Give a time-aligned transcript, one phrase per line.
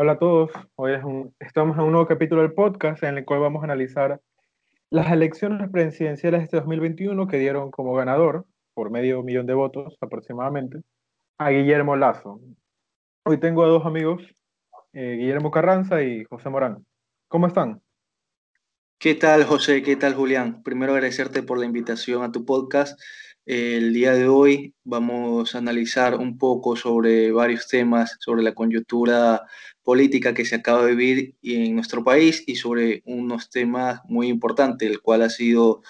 [0.00, 0.52] Hola a todos.
[0.76, 0.92] Hoy
[1.40, 4.20] estamos en un nuevo capítulo del podcast en el cual vamos a analizar
[4.90, 9.98] las elecciones presidenciales de este 2021 que dieron como ganador, por medio millón de votos
[10.00, 10.82] aproximadamente,
[11.38, 12.40] a Guillermo Lazo.
[13.24, 14.22] Hoy tengo a dos amigos,
[14.92, 16.86] eh, Guillermo Carranza y José Morán.
[17.26, 17.82] ¿Cómo están?
[19.00, 19.82] ¿Qué tal, José?
[19.82, 20.62] ¿Qué tal, Julián?
[20.62, 23.00] Primero agradecerte por la invitación a tu podcast.
[23.50, 29.46] El día de hoy vamos a analizar un poco sobre varios temas, sobre la coyuntura
[29.82, 34.86] política que se acaba de vivir en nuestro país y sobre unos temas muy importantes,
[34.86, 35.80] el cual ha sido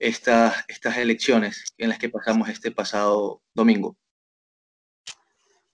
[0.00, 0.64] estas
[0.96, 3.96] elecciones en las que pasamos este pasado domingo.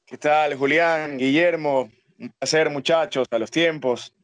[0.05, 1.91] ¿Qué tal, Julián, Guillermo?
[2.19, 4.15] Un placer, muchachos, a los tiempos.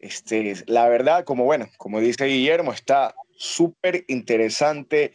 [0.00, 5.14] Este, la verdad, como bueno, como dice Guillermo, está súper interesante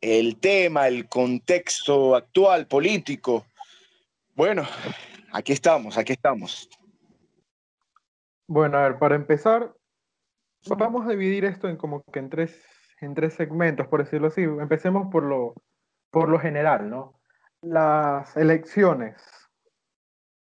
[0.00, 3.46] el tema, el contexto actual político.
[4.34, 4.62] Bueno,
[5.32, 6.68] aquí estamos, aquí estamos.
[8.46, 9.72] Bueno, a ver, para empezar,
[10.66, 12.64] vamos a dividir esto en como que en tres,
[13.00, 14.42] en tres segmentos, por decirlo así.
[14.42, 15.54] Empecemos por lo,
[16.10, 17.20] por lo general, ¿no?
[17.62, 19.22] Las elecciones.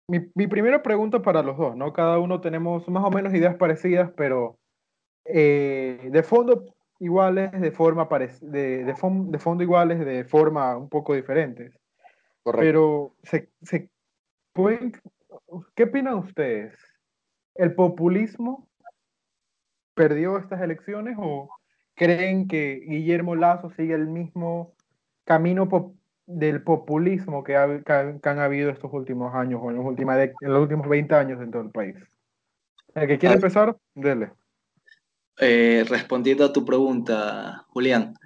[0.07, 1.93] Mi, mi primera pregunta para los dos, ¿no?
[1.93, 4.59] Cada uno tenemos más o menos ideas parecidas, pero
[5.25, 8.07] eh, de fondo iguales de forma
[8.41, 11.77] de, de, fondo iguales de forma un poco diferentes.
[12.43, 13.89] Pero se, se
[14.53, 14.93] pueden,
[15.75, 16.77] ¿qué opinan ustedes?
[17.55, 18.67] ¿El populismo
[19.95, 21.49] perdió estas elecciones o
[21.95, 24.75] creen que Guillermo Lazo sigue el mismo
[25.23, 25.67] camino
[26.27, 30.87] del populismo que, han habido estos últimos años o en los, últimos, en los últimos
[30.87, 31.95] 20 años en todo el país?
[32.93, 34.31] El que quiere empezar, dele.
[35.37, 38.17] Eh, respondiendo a tu pregunta, Julián,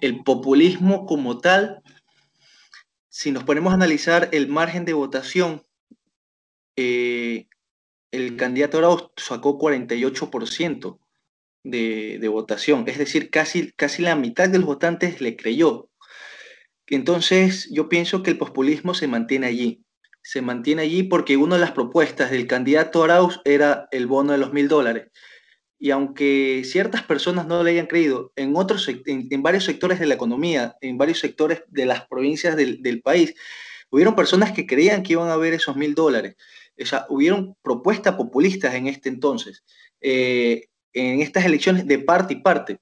[0.00, 1.82] el populismo como tal,
[3.08, 5.66] si nos ponemos a analizar el margen de votación,
[6.76, 7.48] eh,
[8.12, 11.00] el candidato Arauz sacó 48%
[11.64, 15.88] de, votación, es decir, casi, casi la mitad de los votantes le creyó.
[16.86, 19.82] Entonces, yo pienso que el populismo se mantiene allí.
[20.22, 24.38] Se mantiene allí porque una de las propuestas del candidato Arauz era el bono de
[24.38, 25.10] los mil dólares
[25.84, 30.14] y aunque ciertas personas no le hayan creído, en, otros, en, varios sectores de la
[30.14, 33.34] economía, en varios sectores de las provincias del, país,
[33.90, 36.36] hubieron personas que creían que iban a haber esos mil dólares.
[36.80, 39.62] O sea, hubieron propuestas populistas en este entonces,
[40.00, 42.78] eh, en estas elecciones de parte y parte.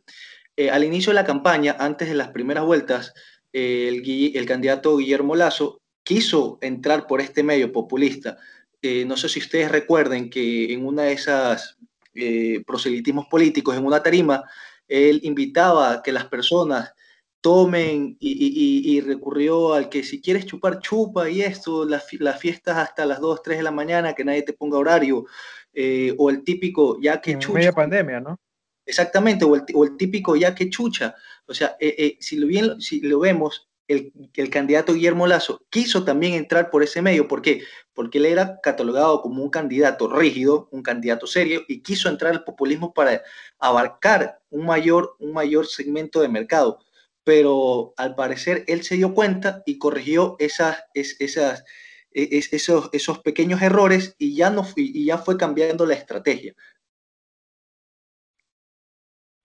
[0.56, 3.14] Eh, al inicio de la campaña, antes de las primeras vueltas,
[3.52, 8.38] el, el, candidato Guillermo Lazo quiso entrar por este medio populista.
[8.80, 11.78] Eh, no sé si ustedes recuerden que en una de esas
[12.14, 14.42] eh, proselitismos políticos en una tarima,
[14.86, 16.92] él invitaba a que las personas
[17.40, 22.06] tomen y, recurrió al que si quieres chupar, chupa y esto, las,
[22.38, 25.26] fiestas hasta las 2, 3 de la mañana, que nadie te ponga horario,
[25.72, 27.54] eh, o el típico ya que chucha.
[27.54, 28.38] Media pandemia, ¿no?
[28.86, 31.14] Exactamente, o el, típico ya que chucha.
[31.46, 36.04] O sea, eh, si, lo bien, si lo vemos, el, el, candidato Guillermo Lazo quiso
[36.04, 37.28] también entrar por ese medio.
[37.28, 37.62] ¿Por qué?
[37.94, 42.44] Porque él era catalogado como un candidato rígido, un candidato serio, y quiso entrar al
[42.44, 43.22] populismo para
[43.58, 46.78] abarcar un mayor, un mayor segmento de mercado.
[47.24, 51.64] Pero al parecer él se dio cuenta y corrigió esas, esas,
[52.12, 56.54] e, esos, esos pequeños errores y ya, no, y ya fue cambiando la estrategia.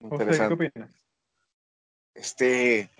[0.00, 0.90] ¿Qué opinas?
[2.14, 2.90] Este,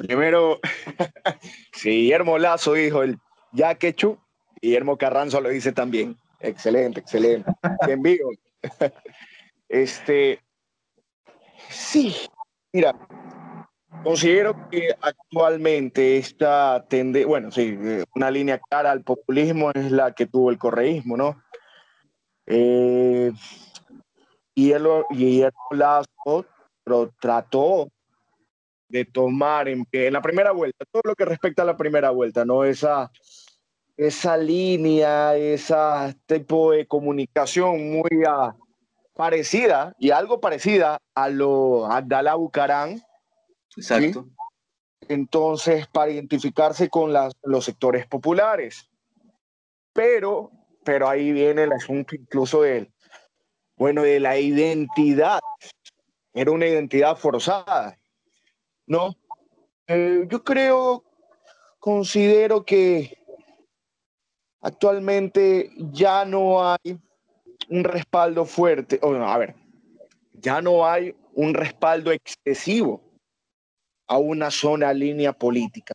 [0.00, 0.60] Primero,
[1.72, 3.18] si Guillermo Lazo dijo el
[3.52, 4.18] ya quechu,
[4.62, 6.16] Guillermo Carranzo lo dice también.
[6.40, 7.50] Excelente, excelente.
[7.86, 8.30] En vivo.
[9.72, 10.40] Este,
[11.68, 12.12] sí,
[12.72, 12.92] mira,
[14.02, 17.78] considero que actualmente esta tendencia, bueno, sí,
[18.16, 21.40] una línea clara al populismo es la que tuvo el correísmo, ¿no?
[22.46, 23.30] Eh,
[24.56, 26.46] Guillermo, Guillermo Lazo
[27.20, 27.88] trató
[28.90, 32.44] de tomar en, en, la primera vuelta, todo lo que respecta a la primera vuelta,
[32.44, 32.64] ¿no?
[32.64, 33.10] Esa,
[33.96, 35.74] esa línea, ese
[36.26, 38.54] tipo de comunicación muy ah,
[39.14, 43.00] parecida y algo parecida a lo Abdalá Bucarán.
[43.76, 44.26] Exacto.
[45.08, 48.90] Entonces, para identificarse con las, los sectores populares.
[49.92, 50.50] Pero,
[50.84, 52.90] pero ahí viene el asunto incluso de,
[53.76, 55.40] bueno, de la identidad.
[56.32, 57.99] Era una identidad forzada
[58.90, 59.16] ¿no?
[59.86, 61.04] Eh, yo creo,
[61.78, 63.16] considero que
[64.60, 66.98] actualmente ya no hay
[67.68, 69.54] un respaldo fuerte, o a ver,
[70.32, 73.00] ya no hay un respaldo excesivo
[74.08, 75.94] a una zona línea política.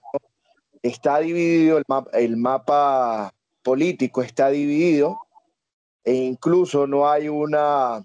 [0.82, 1.84] Está dividido el,
[2.14, 5.20] el mapa político, está dividido
[6.06, 8.02] e incluso no hay una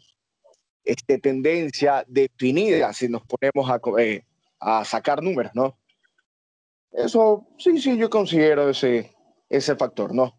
[0.83, 4.25] este, tendencia definida si nos ponemos a, eh,
[4.61, 5.79] a sacar números, ¿no?
[6.93, 9.13] Eso sí, sí, yo considero ese,
[9.49, 10.39] ese factor, ¿no?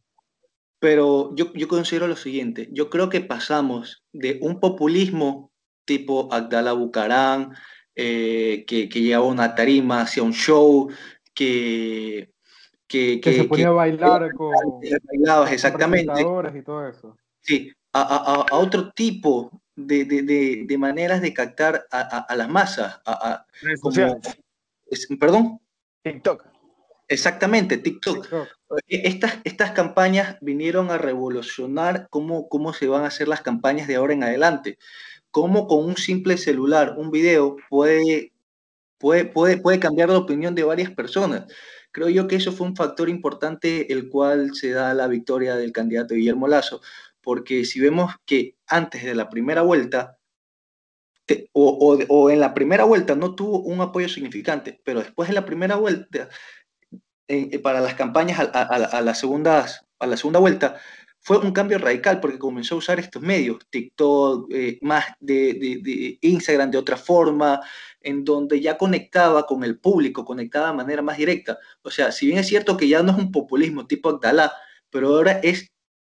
[0.80, 5.52] Pero yo, yo considero lo siguiente, yo creo que pasamos de un populismo
[5.86, 7.54] tipo Abdalá Bucarán,
[7.96, 10.90] eh, que, que llevaba una tarima hacia un show,
[11.34, 12.34] que,
[12.88, 16.22] que, que, se ponía a bailar con, bailabas, exactamente.
[16.22, 17.18] y todo eso.
[17.42, 23.00] Sí, a, a, a otro tipo de, de, de, maneras de captar a, las masas.
[23.06, 23.46] A,
[23.82, 24.20] como,
[25.20, 25.60] ¿Perdón?
[26.04, 26.46] TikTok.
[27.08, 28.28] Exactamente, TikTok.
[28.88, 33.88] E, estas, estas campañas vinieron a revolucionar cómo, cómo se van a hacer las campañas
[33.88, 34.78] de ahora en adelante.
[35.30, 38.34] Cómo con un simple celular, un video, puede,
[38.98, 41.46] puede, puede, puede cambiar la opinión de varias personas.
[41.92, 45.74] Creo yo que eso fue un factor importante el cual se da la victoria del
[45.74, 46.82] candidato Guillermo Lazo,
[47.22, 50.18] porque si vemos que antes de la primera vuelta,
[51.54, 55.46] o, o, en la primera vuelta no tuvo un apoyo significante, pero después de la
[55.46, 56.30] primera vuelta,
[57.28, 60.78] eh, para las campañas a, a, a, a la segunda vuelta,
[61.24, 65.80] fue un cambio radical porque comenzó a usar estos medios, TikTok, eh, más de, de,
[65.82, 67.62] de, Instagram de otra forma,
[68.02, 71.60] en donde ya conectaba con el público, conectaba de manera más directa.
[71.84, 74.52] O sea, si bien es cierto que ya no es un populismo tipo Abdalá,
[74.90, 75.68] pero ahora es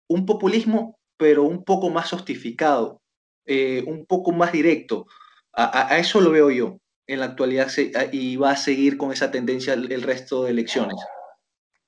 [0.09, 3.03] un populismo, pero un poco más sostificado,
[3.45, 5.07] eh, un poco más directo.
[5.53, 7.69] A, eso lo veo yo en la actualidad
[8.11, 10.97] y va a seguir con esa tendencia el, el resto de elecciones.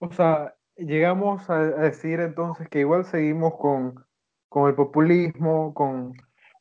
[0.01, 4.05] O sea, llegamos a, decir entonces que igual seguimos con,
[4.51, 6.13] con el populismo, con,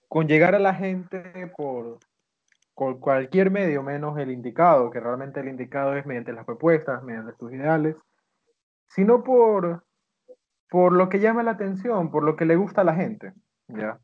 [0.08, 2.00] con, llegar a la gente por,
[2.74, 7.34] por, cualquier medio menos el indicado, que realmente el indicado es mediante las propuestas, mediante
[7.34, 7.98] tus ideales,
[8.88, 9.84] sino por,
[10.72, 13.34] por lo que llama la atención, por lo que le gusta a la gente.
[13.68, 14.00] ¿ya?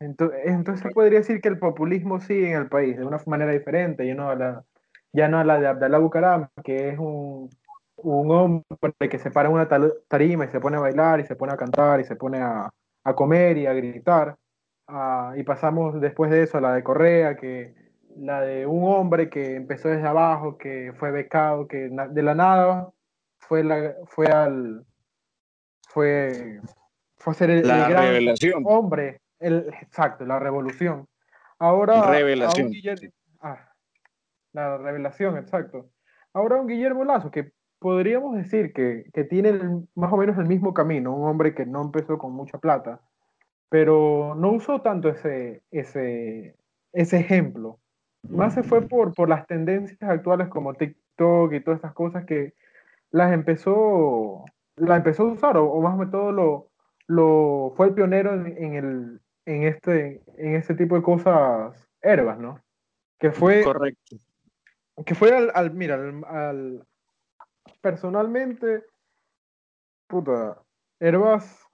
[0.00, 4.04] Entonces, entonces podría decir que el populismo sigue en el país de una manera diferente,
[4.04, 4.64] ya no a la,
[5.12, 7.48] ya no a la de Abdalá Bucaram, que es un,
[7.94, 9.68] un hombre que se para en una
[10.08, 12.68] tarima y se pone a bailar y se pone a cantar y se pone a,
[13.04, 14.36] a comer y a gritar.
[14.88, 17.72] Uh, y pasamos después de eso a la de Correa, que
[18.16, 22.90] la de un hombre que empezó desde abajo, que fue becado, que de la nada
[23.38, 24.84] fue, la, fue al
[25.90, 26.60] fue,
[27.18, 28.62] fue ser el, la el gran revelación.
[28.66, 31.06] hombre, el, exacto, la revolución.
[31.58, 32.70] Ahora revelación.
[32.70, 33.10] Guillermo,
[33.40, 33.72] ah,
[34.52, 35.90] la revelación, exacto.
[36.32, 40.46] Ahora un Guillermo Lazo que podríamos decir que, que tiene el, más o menos el
[40.46, 43.00] mismo camino, un hombre que no empezó con mucha plata,
[43.68, 46.56] pero no usó tanto ese, ese,
[46.92, 47.78] ese ejemplo.
[48.28, 52.54] Más se fue por, por las tendencias actuales como TikTok y todas estas cosas que
[53.10, 54.44] las empezó,
[54.80, 56.68] la empezó a usar, o, o más que todo lo,
[57.06, 62.38] lo, fue el pionero en, en, el, en, este, en este tipo de cosas herbas,
[62.38, 62.60] ¿no?
[63.18, 63.62] Que fue...
[63.62, 64.16] Correcto.
[65.04, 66.86] Que fue al, al mira, al, al
[67.80, 68.84] personalmente,
[70.06, 70.58] puta,
[70.98, 71.66] Herbas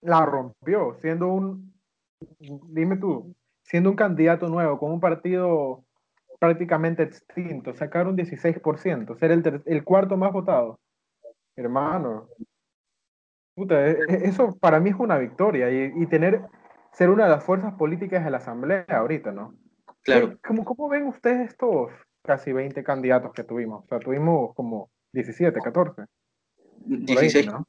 [0.00, 1.74] la rompió, siendo un,
[2.38, 5.84] dime tú, siendo un candidato nuevo, con un partido
[6.38, 10.78] prácticamente extinto, sacar un 16%, ser el, el cuarto más votado.
[11.56, 12.28] Hermano,
[13.54, 16.42] puta, e, e, eso para mí es una victoria y, y, tener,
[16.92, 19.54] ser una de las fuerzas políticas de la Asamblea ahorita, ¿no?
[20.02, 20.38] Claro.
[20.46, 21.90] ¿Cómo, cómo ven ustedes estos
[22.22, 23.84] casi 20 candidatos que tuvimos?
[23.84, 26.02] O sea, tuvimos como 17, 14.
[26.84, 27.66] 16, ahí, ¿no?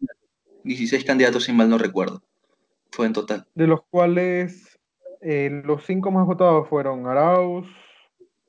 [0.64, 2.22] 16 candidatos, si mal no recuerdo.
[2.92, 3.48] Fue en total.
[3.56, 4.78] De los cuales
[5.22, 7.68] eh, los cinco más votados fueron Arauz,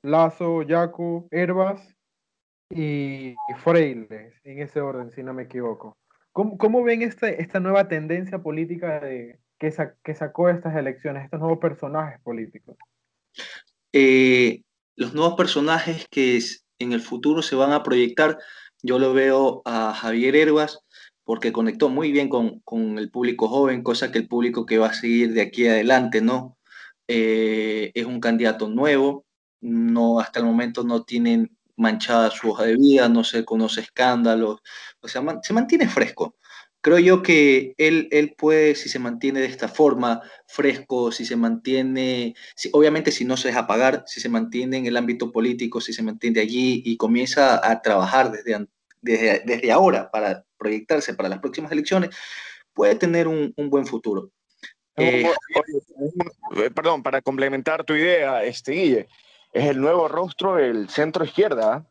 [0.01, 1.95] Lazo, Yacu, Herbas
[2.69, 5.97] y Freile, en ese orden, si no me equivoco.
[6.31, 11.25] ¿Cómo, cómo ven esta, esta nueva tendencia política de, que, sa que sacó estas elecciones,
[11.25, 12.77] estos nuevos personajes políticos?
[13.91, 14.61] Eh,
[14.95, 16.39] los nuevos personajes que
[16.77, 18.37] en el futuro se van a proyectar
[18.81, 20.79] yo lo veo a Javier Herbas
[21.23, 24.87] porque conectó muy bien con, con, el público joven, cosa que el público que va
[24.87, 26.57] a seguir de aquí adelante, ¿no?
[27.07, 29.25] Eh, es un candidato nuevo,
[29.61, 34.59] no, hasta el momento no tienen manchada su hoja de vida, no se conoce escándalos,
[35.01, 36.35] o sea, man, se mantiene fresco.
[36.81, 41.35] Creo yo que él, él puede, si se mantiene de esta forma, fresco, si se
[41.35, 45.81] mantiene, si, obviamente si no se deja pagar, si se mantiene en el ámbito político,
[45.81, 48.65] si se mantiene allí y comienza a trabajar desde,
[49.01, 52.11] desde, desde ahora para proyectarse para las próximas elecciones,
[52.73, 54.31] puede tener un, un buen futuro.
[54.95, 55.31] Eh,
[56.73, 59.07] perdón, para complementar tu idea, este Guille,
[59.53, 61.85] es el nuevo rostro del centro izquierda.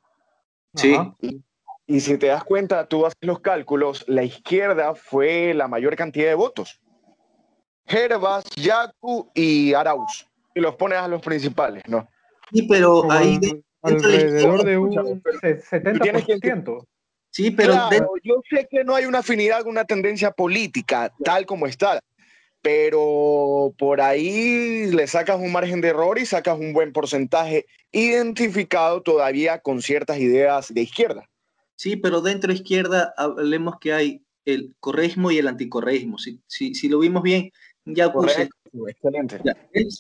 [0.75, 0.97] Sí.
[1.21, 1.43] Y,
[1.87, 6.29] y, si te das cuenta, tú haces los cálculos, la izquierda fue la mayor cantidad
[6.29, 6.81] de votos.
[7.87, 10.27] Herbas, Yacu y Arauz.
[10.55, 12.09] Y los pones a los principales, ¿no?
[12.53, 13.39] Sí, pero ahí...
[13.83, 16.87] alrededor de un 70%.
[17.31, 17.89] Sí, pero
[18.23, 22.01] yo sé que no hay una afinidad, una tendencia política tal como está,
[22.63, 29.03] pero por ahí le sacas un margen de error y sacas un buen porcentaje identificado
[29.03, 31.29] todavía con ciertas ideas de izquierda.
[31.77, 36.19] Sí, pero dentro de izquierda hablemos que hay el correísmo y el anticorreísmo.
[36.19, 37.53] Si, si, lo vimos bien,
[37.85, 38.49] ya puse.
[38.89, 39.41] Excelente.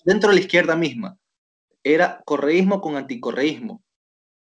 [0.05, 1.19] dentro de la izquierda misma,
[1.85, 3.83] era correísmo con anticorreísmo.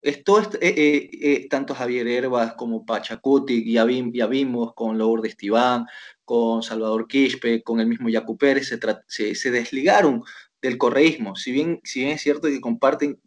[0.01, 5.87] Esto, eh, eh, eh, tanto Javier Herbas como Pachacuti, ya, ya vimos con Lourdes Tibán,
[6.29, 8.69] con Salvador Quispe, con el mismo Yacu Pérez,
[9.07, 10.23] se, se, desligaron
[10.61, 11.35] del correísmo.
[11.35, 13.19] Si bien, si bien es cierto que comparten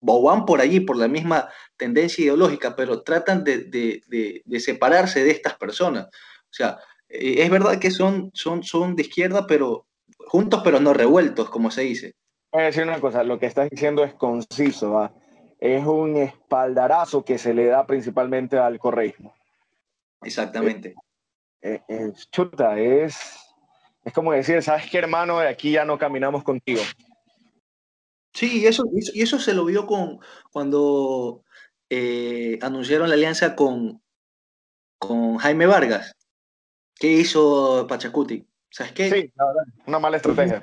[0.00, 5.22] o van por allí, por la misma tendencia ideológica, pero tratan de, de, de, separarse
[5.22, 6.06] de estas personas.
[6.06, 9.86] O sea, es verdad que son, son, son de izquierda, pero
[10.26, 12.14] juntos, pero no revueltos, como se dice.
[12.50, 15.12] Voy a decir una cosa, lo que estás diciendo es conciso, ¿va?
[15.60, 19.32] es un espaldarazo que se le da principalmente al correísmo.
[20.22, 20.88] Exactamente.
[20.88, 20.94] Eh,
[21.62, 23.16] eh, chuta, es,
[24.04, 25.38] es como decir, ¿sabes qué, hermano?
[25.38, 26.82] De aquí ya no caminamos contigo.
[28.32, 30.20] Sí, y eso, y eso se lo vio con,
[30.52, 31.44] cuando
[31.90, 34.02] eh, anunciaron la alianza con,
[34.98, 36.14] con Jaime Vargas.
[36.94, 38.46] ¿Qué hizo Pachacuti?
[38.70, 39.10] ¿Sabes qué?
[39.10, 39.32] Sí,
[39.86, 40.62] una mala estrategia.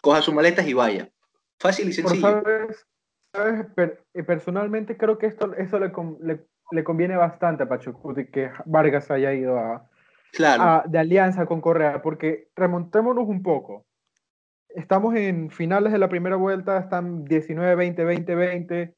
[0.00, 1.08] Coja sus maletas y vaya.
[1.58, 2.42] Fácil y sencillo.
[3.36, 6.46] Eh, personalmente creo que esto eso le, le,
[6.84, 9.88] conviene bastante a Pachucuti que Vargas haya ido a,
[10.86, 13.86] de alianza con Correa, porque remontémonos un poco.
[14.68, 18.94] Estamos en finales de la primera vuelta, están 19, 20, 20, 20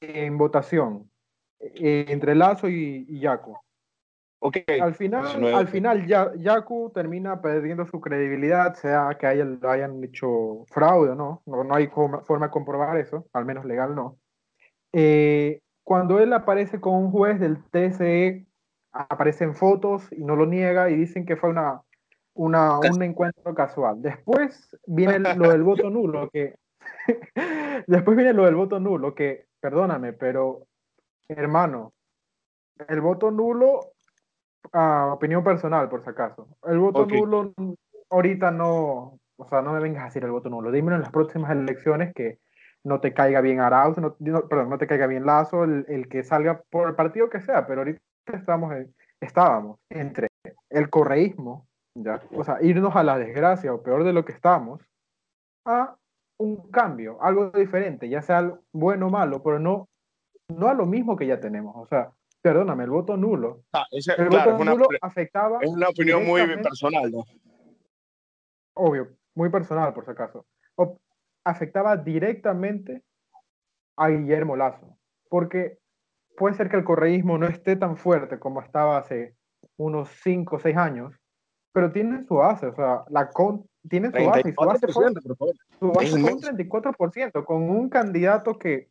[0.00, 1.10] en votación
[1.58, 3.60] eh, entre Lazo y, y Yaco.
[4.80, 10.64] Al final, al final ya, Yaku termina perdiendo su credibilidad, sea que hayan, hayan hecho
[10.68, 11.42] fraude no.
[11.46, 14.18] No, no hay forma de comprobar eso, al menos legal no.
[14.92, 15.60] Eh,
[15.92, 18.46] cuando él aparece con un juez del TSE,
[18.92, 21.82] aparecen fotos y no lo niega y dicen que fue una,
[22.32, 24.00] una, un encuentro casual.
[24.00, 26.54] Después viene lo del voto nulo, que
[27.86, 30.62] después viene lo del voto nulo, que, perdóname, pero
[31.28, 31.92] hermano,
[32.88, 33.80] el voto nulo
[35.12, 36.56] opinión personal, por si acaso.
[36.62, 37.52] El voto nulo
[38.08, 40.72] ahorita no, o sea, no me vengas a decir el voto nulo.
[40.72, 42.38] Dímelo en las próximas elecciones que
[42.84, 46.62] no te caiga bien Arauz, no, perdón, no te caiga bien Lazo, el, que salga
[46.70, 48.00] por el partido que sea, pero ahorita
[48.32, 48.72] estamos
[49.20, 50.28] estábamos entre
[50.70, 54.80] el correísmo, ya, o sea, irnos a la desgracia o peor de lo que estamos,
[55.64, 55.96] a
[56.38, 59.88] un cambio, algo diferente, ya sea bueno o malo, pero no,
[60.48, 61.74] no a lo mismo que ya tenemos.
[61.76, 62.10] O sea,
[62.40, 63.62] perdóname, el voto nulo.
[63.72, 65.58] Ah, el voto nulo afectaba.
[65.60, 67.24] Es una opinión muy personal, ¿no?
[68.74, 70.46] Obvio, muy personal, por si acaso.
[71.44, 73.02] Afectaba directamente
[73.96, 74.96] a Guillermo Lazo.
[75.28, 75.78] Porque
[76.36, 79.34] puede ser que el correísmo no esté tan fuerte como estaba hace
[79.76, 81.14] unos 5 o 6 años,
[81.72, 83.30] pero tiene su base, o sea, la
[83.88, 85.12] tiene su base, y su base fue,
[85.78, 88.90] su base fue un 34%, con un candidato que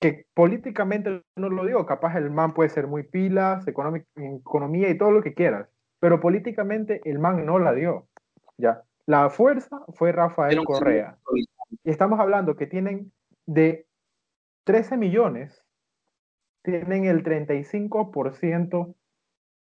[0.00, 5.10] que políticamente no lo digo, capaz el man puede ser muy pilas, economía y todo
[5.10, 5.68] lo que quieras,
[6.00, 8.08] pero políticamente el man no la dio.
[8.56, 8.82] Ya.
[9.04, 11.18] La fuerza fue Rafael Correa.
[11.84, 13.12] Estamos hablando que tienen
[13.46, 13.86] de
[14.64, 15.64] 13 millones,
[16.62, 18.94] tienen el 35%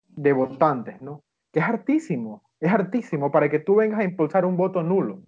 [0.08, 1.24] de votantes, ¿no?
[1.52, 5.24] Que es hartísimo, es hartísimo para que tú vengas a impulsar un voto nulo.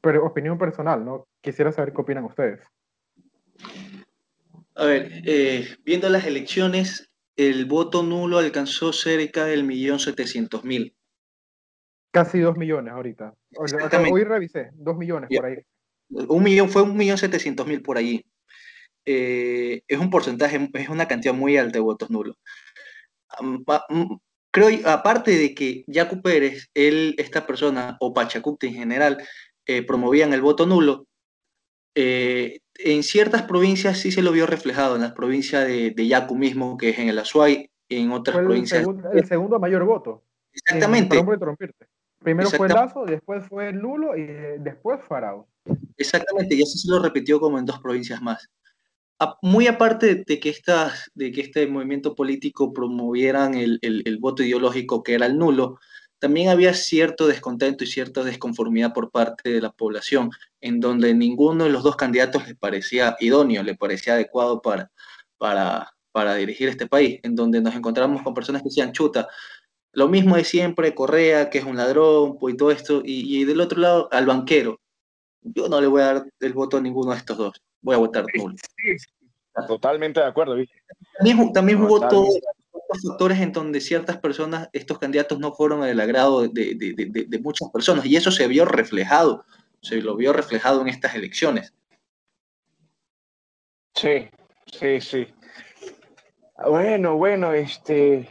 [0.00, 1.26] Pero opinión personal, ¿no?
[1.40, 2.60] Quisiera saber qué opinan ustedes.
[4.74, 10.94] A ver, eh, viendo las elecciones, el voto nulo alcanzó cerca del millón setecientos mil.
[12.10, 13.34] Casi dos millones ahorita.
[13.56, 15.56] Hoy revisé, dos millones por ahí.
[16.10, 18.24] Un millón, fue un millón setecientos mil por allí.
[19.04, 22.36] Eh, es un porcentaje, es una cantidad muy alta de votos nulos.
[24.50, 29.18] Creo, aparte de que Yacu Pérez, él, esta persona, o Pachacuti en general,
[29.66, 31.06] eh, promovían el voto nulo,
[31.94, 36.34] eh, en ciertas provincias sí se lo vio reflejado, en la provincia de, de Yacu
[36.34, 38.80] mismo, que es en el Azuay, en otras fue el provincias.
[38.80, 40.22] Segundo, el segundo mayor voto.
[40.52, 41.22] Exactamente.
[42.20, 44.26] Primero fue Lazo, después fue Lulo y
[44.58, 45.18] después fue
[45.98, 48.48] Exactamente, y así se lo repitió como en dos provincias más.
[49.42, 54.42] Muy aparte de que, estas, de que este movimiento político promovieran el, el, el voto
[54.44, 55.78] ideológico que era el nulo,
[56.20, 61.64] también había cierto descontento y cierta desconformidad por parte de la población, en donde ninguno
[61.64, 64.90] de los dos candidatos le parecía idóneo, le parecía adecuado para,
[65.38, 69.28] para, para dirigir este país, en donde nos encontramos con personas que decían, chuta,
[69.92, 73.60] Lo mismo de siempre, Correa, que es un ladrón, pues, y todo esto, y, del
[73.60, 74.80] otro lado, al banquero.
[75.42, 77.62] Yo no le voy a dar el voto a ninguno de estos dos.
[77.80, 78.54] Voy a votar nulo.
[79.66, 80.56] totalmente de acuerdo,
[81.18, 82.38] También, también hubo todos
[82.88, 87.68] factores en donde ciertas personas, estos candidatos no fueron del agrado de, de, de, muchas
[87.70, 89.44] personas, y eso se vio reflejado,
[89.82, 91.74] se lo vio reflejado en estas elecciones.
[93.94, 94.28] Sí,
[94.72, 95.26] sí, sí.
[96.66, 98.28] Bueno, bueno, este,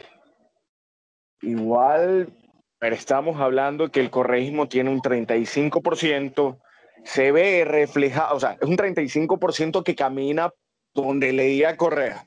[1.42, 2.34] igual,
[2.80, 6.60] pero estamos hablando que el correísmo tiene un 35%,
[7.08, 10.52] se ve reflejado, o sea, es un 35% que camina
[10.94, 12.26] donde leía Correa.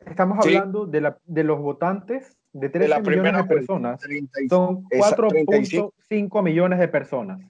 [0.00, 4.00] Estamos hablando de, la, de los votantes de 13 millones de personas.
[4.50, 7.40] Son 4.5 millones de personas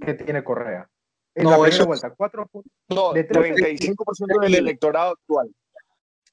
[0.00, 0.88] que tiene Correa.
[1.34, 2.50] En no, la eso, vuelta, 4,
[2.88, 5.54] no, de 35% del electorado actual.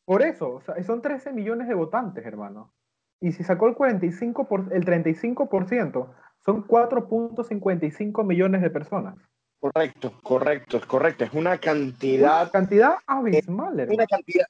[0.05, 2.73] Por eso, o sea, son 13 millones de votantes, hermano.
[3.21, 6.09] Y si sacó el 45 por, el 35%,
[6.45, 9.15] son 4.55 millones de personas.
[9.59, 11.23] Correcto, correcto, correcto.
[11.23, 12.41] Es una cantidad.
[12.41, 13.95] Una cantidad abismal, hermano.
[13.95, 14.45] Una cantidad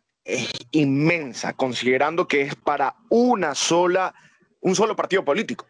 [0.71, 4.13] inmensa, considerando que es para una sola,
[4.61, 5.67] un solo partido político.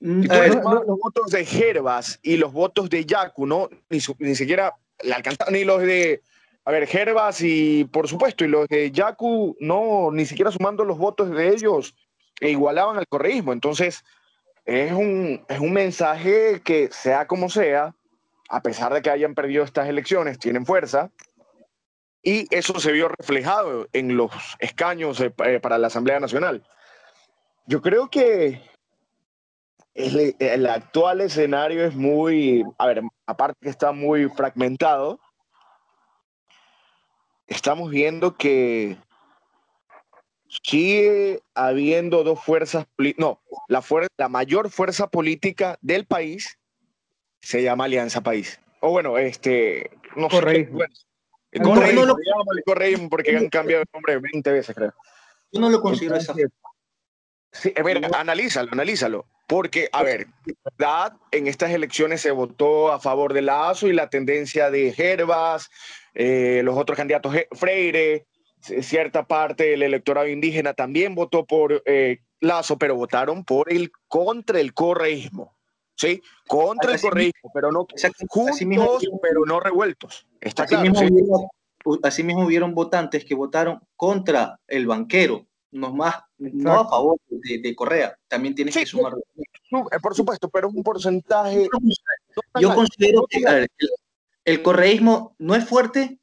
[0.00, 3.70] Mm, los votos de Gervas y los votos de Yacu, ¿no?
[3.88, 6.22] Ni, ni siquiera le alcanzaron ni los de
[6.64, 10.96] a ver, Gervas y por supuesto, y los de Yaku, no, ni siquiera sumando los
[10.96, 11.94] votos de ellos,
[12.40, 13.52] e igualaban al correísmo.
[13.52, 14.04] Entonces,
[14.64, 17.94] es un, es un mensaje que, sea como sea,
[18.48, 21.10] a pesar de que hayan perdido estas elecciones, tienen fuerza.
[22.22, 26.62] Y eso se vio reflejado en los escaños eh, eh, para la Asamblea Nacional.
[27.66, 28.60] Yo creo que
[29.94, 35.18] el, el actual escenario es muy, a ver, aparte que está muy fragmentado,
[37.46, 38.96] estamos viendo que
[40.62, 43.82] sigue habiendo dos fuerzas, no, la,
[44.16, 46.58] la mayor fuerza política del país
[47.40, 48.60] se llama Alianza País.
[48.80, 50.68] O bueno, este, no sé.
[50.70, 50.92] Bueno,
[51.54, 52.16] no, lo...
[52.64, 54.94] correísmo porque han cambiado de nombre 20 veces, creo.
[55.52, 56.34] Yo no lo considero esa.
[57.52, 59.26] Sí, a ver, analízalo, analízalo.
[59.46, 60.28] Porque, a ver,
[60.78, 65.68] verdad, en estas elecciones se votó a favor de Lazo y la tendencia de Gervas,
[66.14, 68.26] eh, los otros candidatos, eh, Freire,
[68.62, 74.60] cierta parte del electorado indígena también votó por eh, Lazo, pero votaron por el contra
[74.60, 75.56] el correísmo.
[75.94, 76.22] ¿Sí?
[76.48, 77.86] Contra el correísmo, pero no
[78.28, 80.26] juntos, pero no revueltos.
[80.40, 86.16] Está así, mismo hubieron, así mismo hubieron votantes que votaron contra el banquero, no más,
[86.38, 88.16] no a favor de, Correa.
[88.26, 89.14] También tienes que sumar.
[90.02, 91.68] Por supuesto, pero es un porcentaje.
[92.58, 93.68] Yo considero que
[94.44, 96.18] el correísmo no es fuerte,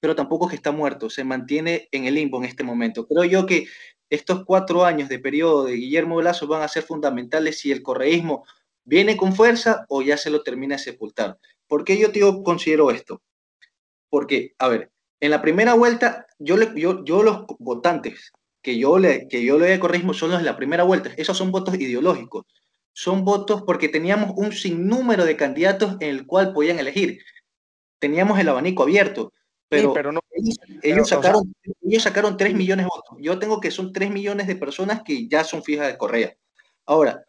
[0.00, 3.06] pero tampoco es que está muerto, se mantiene en el limbo en este momento.
[3.06, 3.66] Creo yo que
[4.10, 8.44] estos cuatro años de periodo de Guillermo Lazo van a ser fundamentales si el correísmo
[8.84, 11.38] viene con fuerza o ya se lo termina de sepultar.
[11.66, 13.22] ¿Por qué yo, tío, considero esto?
[14.08, 18.32] Porque, a ver, en la primera vuelta, yo, le, yo, yo los votantes
[18.62, 21.36] que yo le, que yo le de correísmo son los de la primera vuelta, esos
[21.36, 22.46] son votos ideológicos,
[22.92, 27.20] son votos porque teníamos un sinnúmero de candidatos en el cual podían elegir
[27.98, 29.32] teníamos el abanico abierto,
[29.68, 30.20] pero, no,
[30.82, 33.18] ellos, sacaron, ellos sacaron 3 millones de votos.
[33.20, 36.34] Yo tengo que son 3 millones de personas que ya son fijas de Correa.
[36.86, 37.24] Ahora,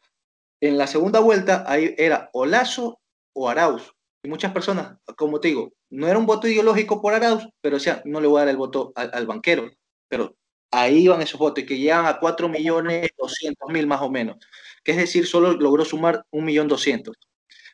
[0.62, 3.00] en la segunda vuelta ahí era o Lazo
[3.34, 3.94] o Arauz.
[4.24, 8.02] Y muchas personas, como te digo, no era un voto ideológico por Arauz, pero decían,
[8.06, 9.70] no le voy a dar el voto al, banquero.
[10.08, 10.36] Pero
[10.72, 14.38] ahí iban esos votos, que llegan a 4 millones 200 mil más o menos.
[14.84, 17.16] Que es decir, solo logró sumar 1 millón 200.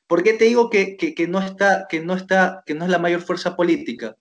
[0.08, 0.98] ¿Por qué te digo que,
[1.28, 4.16] no está, que, no está, que no es la mayor fuerza política?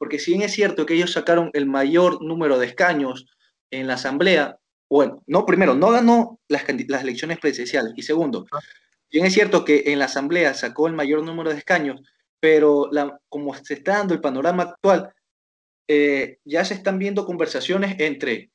[0.00, 3.26] Porque si bien es cierto que ellos sacaron el mayor número de escaños
[3.70, 4.56] en la Asamblea,
[4.88, 8.46] bueno, no, primero, no ganó las, las elecciones presidenciales, y segundo,
[9.12, 12.00] bien es cierto que en la Asamblea sacó el mayor número de escaños,
[12.40, 15.12] pero la, como se está dando el panorama actual,
[15.86, 18.50] eh, ya se están viendo conversaciones entre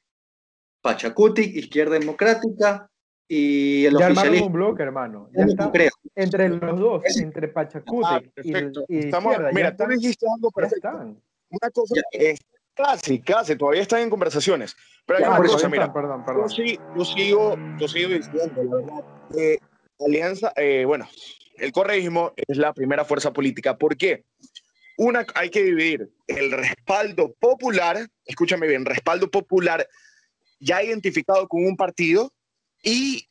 [0.82, 2.90] Pachacuti, Izquierda Democrática,
[3.28, 4.48] y el ya oficialismo.
[4.48, 5.30] un bloque, hermano.
[5.32, 5.72] Ya está,
[6.16, 8.52] entre los dos, entre Pachacuti ah, y,
[8.90, 11.16] y Estamos, Mira, tú dijiste algo perfecto.
[11.50, 12.40] Una cosa es
[12.74, 14.76] casi, casi, todavía están en conversaciones.
[15.06, 16.50] Pero hay una cosa, mira, perdón, perdón.
[16.50, 19.58] Yo, sigo, yo, sigo, yo sigo diciendo, la verdad,
[20.00, 21.08] Alianza, eh, bueno,
[21.58, 23.78] el correísmo es la primera fuerza política.
[23.78, 24.26] ¿Por qué?
[24.98, 29.88] Una, hay que dividir el respaldo popular, escúchame bien, respaldo popular
[30.60, 32.34] ya identificado con un partido
[32.82, 33.28] y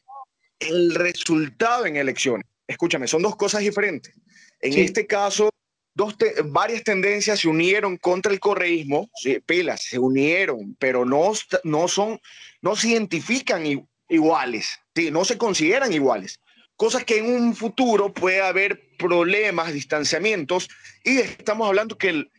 [0.61, 2.47] el resultado en elecciones.
[2.67, 4.15] Escúchame, son dos cosas diferentes.
[4.61, 5.51] En este caso,
[5.95, 11.89] dos varias tendencias se unieron contra el correísmo, sí, pilas, se unieron, pero no, no
[11.89, 12.21] son,
[12.61, 13.65] no se identifican
[14.09, 16.41] iguales, sí, no se consideran iguales.
[16.77, 20.69] Cosas que en un futuro puede haber problemas, distanciamientos,
[21.05, 22.31] y estamos hablando que el,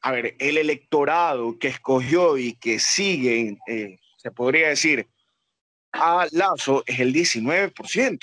[0.00, 5.06] a ver, el electorado que escogió y que sigue, eh, se podría decir,
[5.92, 8.18] a Lazo es el 19%,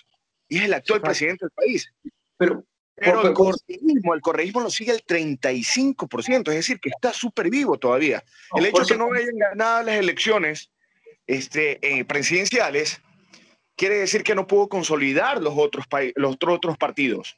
[0.47, 1.93] y es el actual presidente del país.
[2.38, 2.65] Pero
[3.00, 7.78] pero el correísmo, el correísmo lo sigue el 35%, es decir, que está súper vivo
[7.78, 8.24] todavía.
[8.56, 10.72] el hecho de que no hayan ganado las elecciones
[11.28, 13.02] este, eh, presidenciales
[13.76, 15.86] quiere decir que no pudo consolidar los otros,
[16.16, 17.38] los otros partidos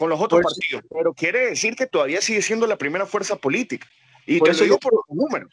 [0.00, 3.86] con los otros partidos, pero quiere decir que todavía sigue siendo la primera fuerza política.
[4.26, 5.52] Y por te eso digo por los números.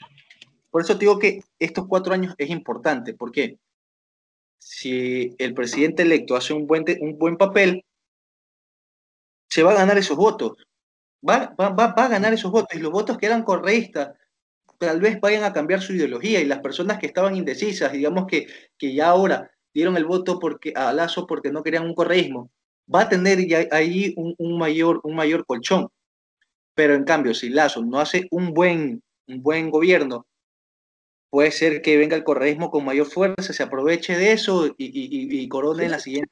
[0.70, 3.58] Por eso digo que estos cuatro años es importante, porque
[4.58, 7.84] si el presidente electo hace un buen, un buen papel,
[9.50, 10.54] se va a ganar esos votos.
[11.28, 12.78] Va, va, va, a ganar esos votos.
[12.78, 14.12] Y los votos que eran correístas
[14.78, 16.40] tal vez vayan a cambiar su ideología.
[16.40, 20.74] Y las personas que estaban indecisas, digamos que, que ya ahora dieron el voto porque,
[20.76, 22.52] a Lazo porque no querían un correísmo,
[22.94, 23.40] va a tener
[23.72, 25.90] ahí un, un, mayor, un mayor colchón.
[26.76, 30.28] Pero en cambio, si Lazo no hace un buen, un buen gobierno,
[31.30, 35.42] puede ser que venga el correísmo con mayor fuerza, se aproveche de eso y, y,
[35.42, 36.32] y corone en la siguiente.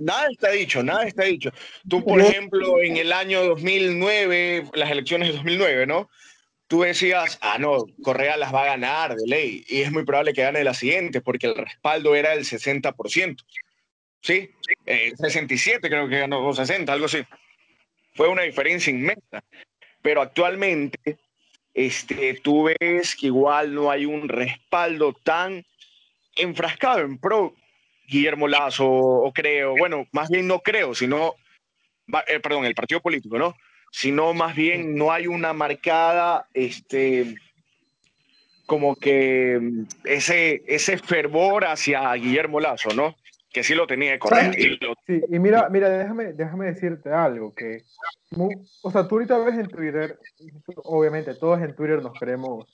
[0.00, 1.50] Nada está dicho, nada está dicho.
[1.88, 6.10] Tú, por ejemplo, en el año 2009, las elecciones de 2009, ¿no?
[6.68, 9.64] Tú decías, ah, no, Correa las va a ganar de ley.
[9.68, 13.44] Y es muy probable que gane la siguiente, porque el respaldo era del 60%.
[14.20, 14.50] ¿Sí?
[14.84, 17.24] 67 eh, creo que ganó, o 60, algo así.
[18.14, 19.44] Fue una diferencia inmensa.
[20.02, 21.18] Pero actualmente,
[21.72, 25.64] este, tú ves que igual no hay un respaldo tan
[26.34, 27.54] enfrascado en pro
[28.06, 31.34] Guillermo Lazo, o creo, bueno, más bien no creo, sino,
[32.26, 33.54] eh, perdón, el partido político, ¿no?
[33.90, 37.36] Sino más bien no hay una marcada, este,
[38.66, 39.60] como que
[40.04, 43.16] ese, ese fervor hacia Guillermo Lazo, ¿no?
[43.52, 44.52] Que sí lo tenía de Correa.
[45.06, 47.84] Sí, y mira, mira, déjame, déjame decirte algo, que,
[48.82, 50.18] o sea, tú ahorita ves en Twitter,
[50.84, 52.66] obviamente todos en Twitter nos creemos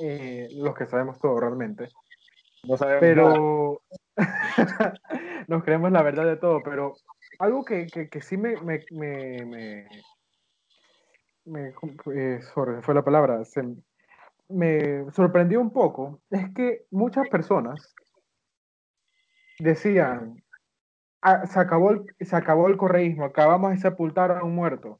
[0.00, 1.88] eh, los que sabemos todo realmente,
[2.62, 3.82] no sabemos pero
[5.48, 6.94] nos creemos la verdad de todo, pero
[7.38, 9.88] algo que, que, sí me, me, me,
[11.44, 11.74] me,
[12.14, 12.40] eh,
[12.82, 13.62] fue la palabra, se,
[14.48, 17.94] me sorprendió un poco, es que muchas personas
[19.58, 20.42] decían,
[21.22, 24.98] ah, se, acabó el, se acabó el correísmo, acabamos de sepultar a un muerto,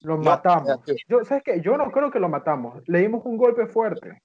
[0.00, 0.80] lo matamos.
[1.08, 1.60] Yo, ¿Sabes qué?
[1.60, 4.22] Yo no creo que lo matamos, le dimos un golpe fuerte,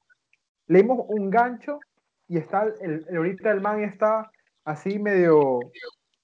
[0.67, 1.79] le dimos un gancho
[2.27, 4.31] y está, el, ahorita el man está
[4.65, 5.59] así medio,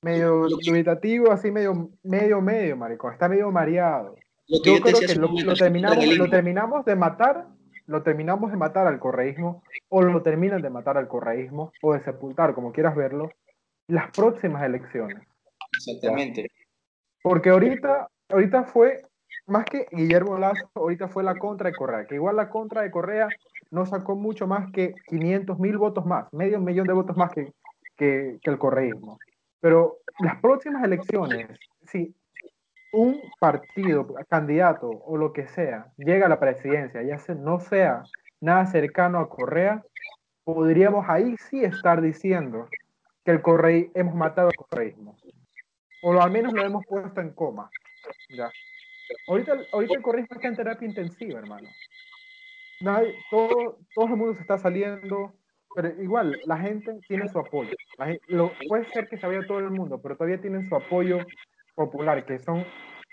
[0.02, 4.16] medio dubitativo, así medio, medio, medio, maricón, está medio mareado.
[4.48, 7.48] yo, creo que lo, terminamos, lo terminamos de matar,
[7.86, 12.04] lo terminamos de matar al correísmo, o lo terminan de matar al correísmo, o de
[12.04, 13.32] sepultar, como quieras verlo,
[13.88, 15.18] las próximas elecciones.
[15.74, 16.52] Exactamente.
[17.22, 19.02] Porque ahorita, ahorita fue,
[19.50, 22.92] más que Guillermo Lazo, ahorita fue la contra de Correa, que igual la contra de
[22.92, 23.28] Correa
[23.72, 27.54] no sacó mucho más que 500 mil votos más, medio millón de votos más que,
[27.96, 29.20] que, el correísmo.
[29.60, 31.48] Pero las próximas elecciones,
[31.88, 32.16] si
[32.92, 38.04] un partido, candidato o lo que sea, llega a la presidencia, ya se, no sea
[38.42, 39.84] nada cercano a Correa,
[40.44, 42.68] podríamos ahí sí estar diciendo
[43.24, 45.16] que el correi, hemos matado al correísmo.
[46.02, 47.70] O al menos lo hemos puesto en coma.
[48.30, 48.50] ¿ya?
[49.28, 51.70] Ahorita, ahorita el correísmo está en terapia intensiva, hermano
[53.30, 55.34] todo, todo el mundo se está saliendo,
[55.76, 57.76] pero igual, la gente tiene su apoyo.
[58.28, 61.20] lo, puede ser que se vaya todo el mundo, pero todavía tienen su apoyo
[61.76, 62.66] popular, que son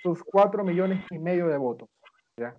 [0.02, 1.88] sus cuatro millones y medio de votos.
[2.36, 2.54] ¿ya?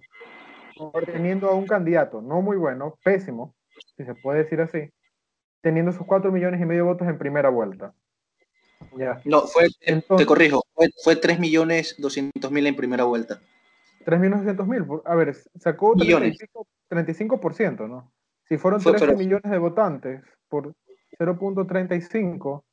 [1.05, 3.55] Teniendo a un candidato no muy bueno, pésimo,
[3.95, 4.89] si se puede decir así,
[5.61, 7.93] teniendo sus cuatro millones y medio de votos en primera vuelta.
[8.97, 9.21] ¿Ya?
[9.25, 13.41] No, fue, te corrijo, fue, fue 3 millones 200 mil en primera vuelta.
[14.05, 18.11] 3 millones mil, a ver, sacó 35, 35%, ¿no?
[18.47, 20.73] Si fueron 13 millones de votantes por
[21.19, 22.63] 0.35,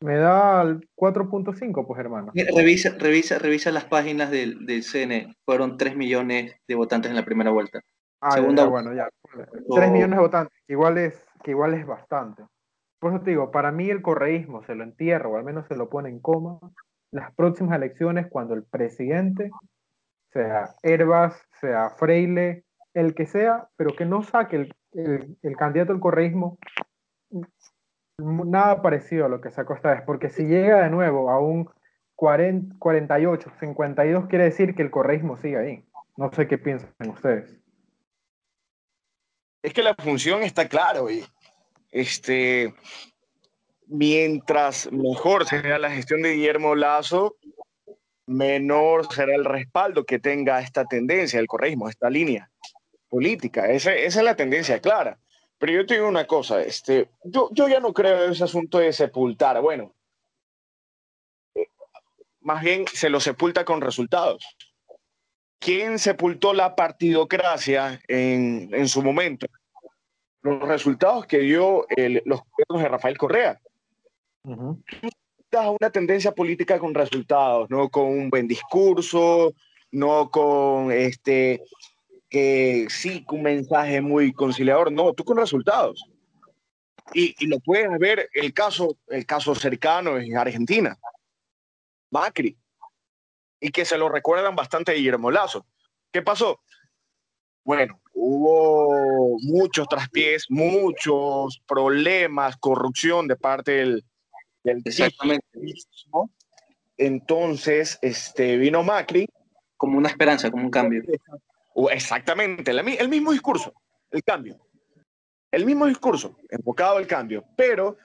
[0.00, 2.32] me da 4.5, pues hermano.
[2.34, 5.34] Revisa, revisa, revisa las páginas del, del CNE.
[5.46, 7.80] Fueron 3 millones de votantes en la primera vuelta.
[8.20, 9.08] Ah, Segunda, bueno, ya.
[9.32, 12.42] 3 millones de votantes, igual es, que igual es bastante.
[13.04, 15.76] Por eso te digo, para mí el correísmo se lo entierra, o al menos se
[15.76, 16.58] lo pone en coma,
[17.10, 19.50] las próximas elecciones cuando el presidente,
[20.32, 22.64] sea Herbas, sea Freile,
[22.94, 26.56] el que sea, pero que no saque el, candidato al correísmo
[28.16, 31.68] nada parecido a lo que sacó esta vez, porque si llega de nuevo a un
[32.14, 35.84] 40, 48, 52 quiere decir que el correísmo sigue ahí.
[36.16, 37.54] No sé qué piensan ustedes.
[39.62, 41.22] Es que la función está clara, y
[41.94, 42.74] Este,
[43.86, 47.36] mientras mejor sea la gestión de Guillermo Lazo,
[48.26, 52.50] menor será el respaldo que tenga esta tendencia del correísmo, esta línea
[53.08, 53.70] política.
[53.70, 55.20] Esa, es la tendencia clara.
[55.56, 58.78] Pero yo te digo una cosa, este, yo, yo ya no creo en ese asunto
[58.78, 59.60] de sepultar.
[59.62, 59.94] Bueno,
[62.40, 64.44] más bien se lo sepulta con resultados.
[65.60, 69.46] ¿Quién sepultó la partidocracia en, en su momento?
[70.44, 73.60] Los resultados que dio los gobiernos de Rafael Correa.
[74.44, 74.78] Uh
[75.80, 79.54] una tendencia política con resultados, no con un buen discurso,
[79.92, 81.62] no con este
[82.28, 86.04] que sí, un mensaje muy conciliador, no, tú con resultados.
[87.12, 90.98] Y, y, lo puedes ver el caso, el caso cercano en Argentina.
[92.10, 92.56] Macri,
[93.60, 95.64] y que se lo recuerdan bastante a Guillermo Lazo.
[96.10, 96.60] ¿Qué pasó?
[97.62, 104.04] Bueno, hubo muchos traspiés, muchos problemas, corrupción de parte del,
[104.62, 105.46] del Exactamente.
[106.96, 109.26] Entonces, este, vino Macri.
[109.76, 111.02] Como una esperanza, como un cambio.
[111.90, 113.74] Exactamente, el mismo discurso,
[114.10, 114.56] el cambio.
[115.50, 117.96] El mismo discurso, enfocado al cambio, pero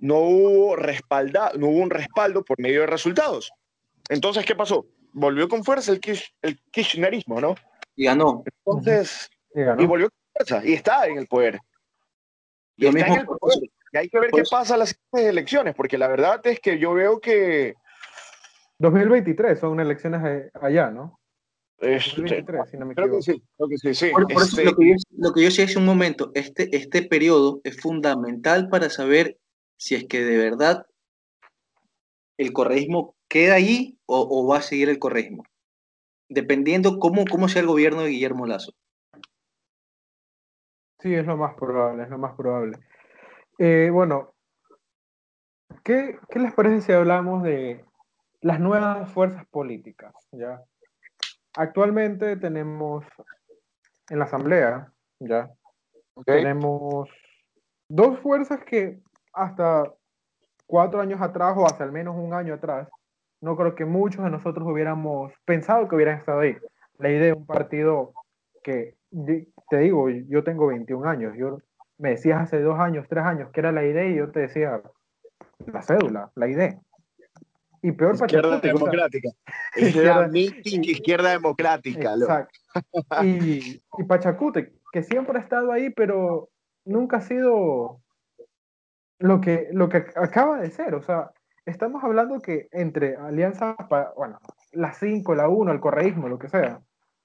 [0.00, 3.52] no hubo, respalda, no hubo un respaldo por medio de resultados.
[4.08, 4.86] Entonces, ¿qué pasó?
[5.12, 6.00] Volvió con fuerza el,
[6.42, 7.56] el kirchnerismo, ¿no?
[7.96, 8.42] Y ganó.
[8.64, 11.58] Entonces, y, volvió con fuerza, y está en el poder.
[12.76, 13.58] Y, está en el poder.
[13.92, 16.94] y hay que ver qué pasa en las elecciones, porque la verdad es que yo
[16.94, 17.74] veo que...
[18.78, 21.18] 2023 son elecciones allá, ¿no?
[21.80, 24.10] Este, 2023, si no me creo que sí, creo que sí, sí.
[24.10, 27.60] Por, este lo, que yo, lo que yo decía hace un momento, este, este periodo
[27.62, 29.38] es fundamental para saber
[29.76, 30.86] si es que de verdad
[32.36, 35.44] el correísmo queda ahí o, va a seguir el correísmo,
[36.28, 38.72] dependiendo cómo, cómo sea el gobierno de Guillermo Lazo.
[41.00, 42.78] Sí, es lo más probable, es lo más probable.
[43.58, 44.34] Eh, bueno,
[45.84, 47.84] ¿qué, ¿qué, les parece si hablamos de
[48.40, 50.12] las nuevas fuerzas políticas?
[50.32, 50.62] ¿ya?
[51.56, 53.04] Actualmente tenemos
[54.10, 55.50] en la Asamblea, ¿ya?
[56.24, 57.08] Tenemos
[57.88, 59.00] dos fuerzas que
[59.32, 59.84] hasta
[60.66, 62.88] cuatro años atrás o hace al menos un año atrás,
[63.40, 66.56] no creo que muchos de nosotros hubiéramos pensado que hubieran estado ahí.
[66.98, 68.12] La idea de un partido
[68.62, 71.58] que, te digo, yo tengo 21 años, yo
[71.98, 74.80] me decías hace dos años, tres años que era la idea y yo te decía
[75.66, 76.78] la cédula, la idea.
[77.82, 79.30] Y peor izquierda democrática.
[79.76, 82.14] izquierda, izquierda democrática.
[82.14, 82.58] Exacto.
[83.22, 86.50] Y, y Pachacute, que siempre ha estado ahí, pero
[86.84, 88.00] nunca ha sido
[89.18, 90.94] lo que, lo que acaba de ser.
[90.94, 91.30] O sea,
[91.66, 93.76] estamos hablando que entre alianzas,
[94.16, 94.38] bueno,
[94.72, 96.80] la 5, la 1, el correísmo, lo que sea,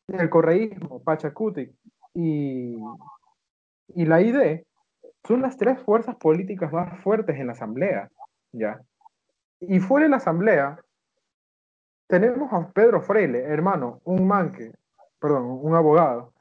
[0.07, 1.69] el correísmo, Pachacuti
[2.13, 2.77] y,
[3.95, 4.63] y la ID,
[5.25, 8.09] son las tres fuerzas políticas más fuertes en la Asamblea,
[8.51, 8.81] ¿ya?
[9.61, 10.77] Y fuera de la Asamblea,
[12.07, 14.73] tenemos a Pedro Freile, hermano, un manque,
[15.19, 16.33] perdón, un abogado,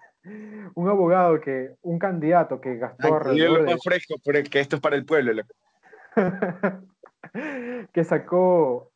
[0.74, 3.78] un abogado que, un candidato que gastó alrededor de...
[3.78, 4.16] fresco,
[4.50, 5.42] que esto es para el pueblo.
[7.92, 8.90] que sacó,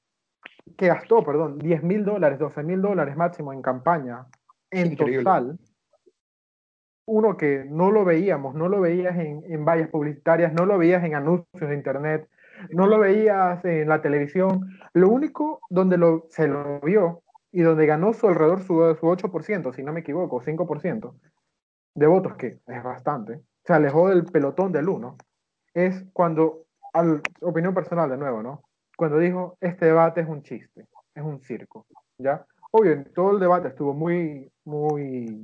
[0.77, 4.27] que gastó, perdón, 10 mil dólares, 12 mil dólares máximo en campaña,
[4.81, 5.59] en total.
[7.09, 11.05] Uno que no lo veíamos, no lo veías en, en vallas publicitarias, no lo veías
[11.05, 12.29] en anuncios de internet,
[12.71, 14.69] no lo veías en la televisión.
[14.93, 19.75] Lo único donde lo, se lo vio y donde ganó su alrededor su, su 8%,
[19.75, 21.15] si no me equivoco, 5%
[21.95, 25.17] de votos, que es bastante, se alejó del pelotón del 1,
[25.75, 28.63] es cuando, al, opinión personal de nuevo, ¿no?
[28.97, 31.87] Cuando dijo, este debate es un chiste, es un circo,
[32.19, 32.45] ¿ya?
[32.79, 35.43] Obvio, todo el debate estuvo muy, muy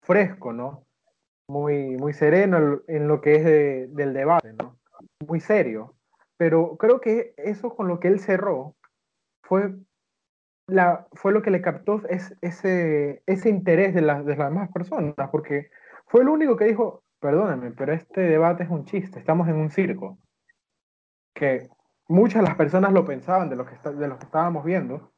[0.00, 0.86] fresco, ¿no?
[1.48, 4.78] Muy, muy sereno en lo que es del debate, ¿no?
[5.28, 5.94] Muy serio.
[6.38, 8.74] Pero creo que eso con lo que él cerró
[9.42, 9.74] fue
[10.66, 15.14] la, fue lo que le captó es, ese, ese interés de, de las demás personas,
[15.30, 15.68] porque
[16.06, 19.70] fue el único que dijo, perdónenme, pero este debate es un chiste, estamos en un
[19.70, 20.16] circo.
[21.34, 21.68] Que
[22.08, 25.12] muchas de las personas lo pensaban de lo que, de lo que estábamos viendo,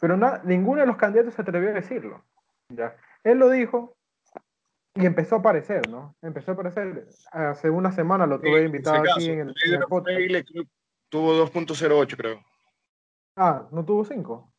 [0.00, 2.24] pero ninguno de los candidatos se atrevió a decirlo.
[2.68, 2.96] ¿ya?
[3.24, 3.96] Él lo dijo
[4.94, 6.16] y empezó a aparecer, ¿no?
[6.22, 7.06] Empezó a aparecer.
[7.30, 10.44] Hace una semana lo tuve invitado aquí en el,
[11.08, 12.40] Tuvo 2.08, creo.
[13.36, 14.52] Ah, ¿no tuvo 5?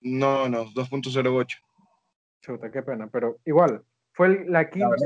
[0.00, 1.56] No, no, 2.08.
[2.40, 4.96] Chuta, qué pena, pero igual, fue el, la quinta,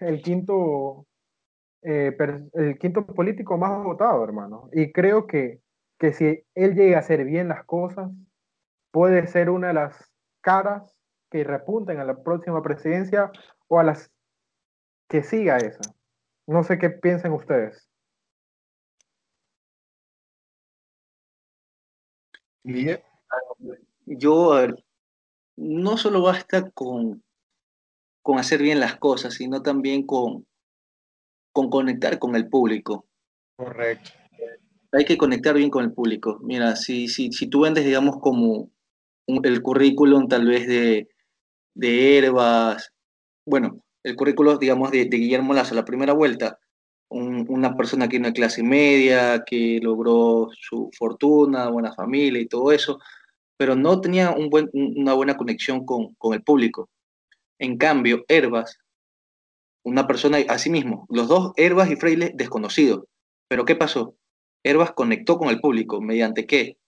[0.00, 1.06] el, quinto
[1.80, 2.14] eh,
[2.52, 4.68] el quinto político más votado, hermano.
[4.72, 5.62] Y creo que
[6.00, 8.10] que si él llega a hacer bien las cosas,
[8.90, 10.94] puede ser una de las caras
[11.30, 13.30] que repunten a la próxima presidencia
[13.68, 14.10] o a las
[15.08, 15.94] que siga esa.
[16.46, 17.88] No sé qué piensan ustedes.
[24.06, 24.66] Yo,
[25.56, 27.22] no solo basta con,
[28.22, 30.46] con hacer bien las cosas, sino también con,
[31.52, 33.06] con conectar con el público.
[33.56, 34.10] Correcto.
[34.92, 36.38] Hay que conectar bien con el público.
[36.42, 38.70] Mira, si, si, si tú vendes, digamos, como
[39.42, 41.08] el currículum tal vez de,
[41.74, 42.92] de Herbas,
[43.46, 46.58] bueno, el currículum, digamos, de, Guillermo Lazo, la primera vuelta,
[47.08, 53.00] una persona que una clase media, que logró su fortuna, buena familia y todo eso,
[53.56, 54.34] pero no tenía
[54.72, 56.88] una buena conexión con, con el público.
[57.58, 58.78] En cambio, Herbas,
[59.82, 63.04] una persona, así mismo, los dos, Herbas y Freile, desconocidos.
[63.48, 64.14] Pero ¿qué pasó?
[64.62, 66.78] Herbas conectó con el público, ¿mediante qué?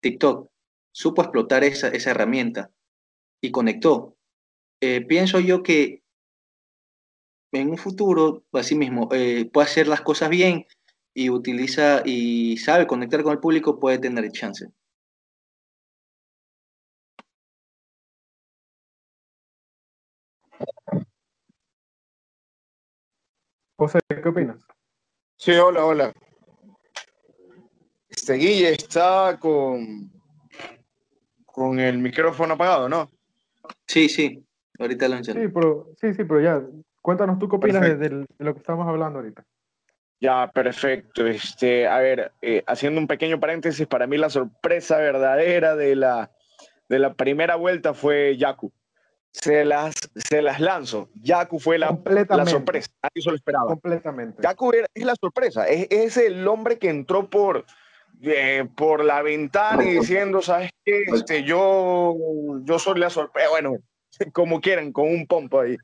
[0.00, 0.48] TikTok.
[0.96, 2.70] Supo explotar esa, esa herramienta
[3.42, 4.16] y conectó.
[4.80, 6.02] Eh, pienso yo que
[7.52, 10.66] en un futuro, así mismo, eh, puede hacer las cosas bien
[11.12, 14.70] y utiliza y sabe conectar con el público, puede tener chance.
[23.76, 24.66] José, ¿qué opinas?
[25.36, 26.12] Sí, hola, hola.
[28.08, 30.15] Este Guille está con,
[31.56, 33.10] con el micrófono apagado, ¿no?
[33.88, 34.44] Sí, sí,
[34.78, 35.24] ahorita lo.
[35.24, 36.62] Sí, pero, sí, sí, pero ya,
[37.06, 39.44] Cuéntanos tú qué opinas de, lo que estamos hablando ahorita.
[40.20, 41.24] Ya, perfecto.
[41.24, 46.32] Este, a ver, eh, haciendo un pequeño paréntesis, para mí la sorpresa verdadera de la,
[46.88, 48.72] de la primera vuelta fue Yaku.
[49.30, 51.08] Se las, se las lanzo.
[51.22, 51.96] Yaku fue la,
[52.28, 52.90] la sorpresa.
[53.00, 53.66] Nadie se lo esperaba.
[53.68, 54.42] Completamente.
[54.42, 55.64] Yaku es la sorpresa.
[55.68, 57.66] Es, es, el hombre que entró por,
[58.22, 61.04] eh, por la ventana y diciendo, ¿sabes qué?
[61.14, 62.14] Este, yo,
[62.62, 63.50] yo soy la sorpresa.
[63.50, 63.76] Bueno,
[64.32, 65.76] como quieran, con un pompo ahí.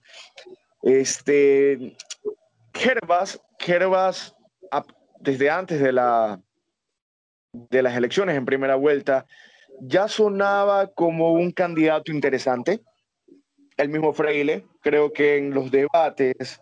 [0.82, 1.96] Este,
[2.74, 4.34] Gervas, Gervas,
[5.20, 6.40] desde antes de, la,
[7.52, 9.26] de las elecciones en primera vuelta,
[9.80, 12.80] ya sonaba como un candidato interesante.
[13.76, 16.60] El mismo Freile, creo que en los debates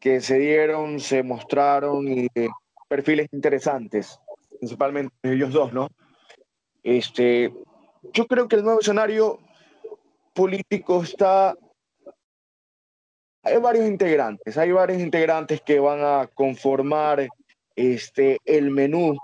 [0.00, 2.28] que se dieron se mostraron eh,
[2.88, 4.20] perfiles interesantes,
[4.58, 5.88] principalmente ellos dos, ¿no?
[6.82, 7.52] Este,
[8.12, 9.38] yo creo que el nuevo escenario
[10.34, 11.54] político está
[13.44, 17.28] hay varios integrantes, hay varios integrantes que van a conformar
[17.76, 19.18] este, el menú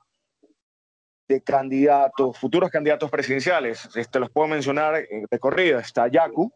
[1.27, 3.89] de candidatos, futuros candidatos presidenciales.
[3.97, 5.81] Este, los puedo mencionar de corrida.
[5.81, 6.53] Está Yaku.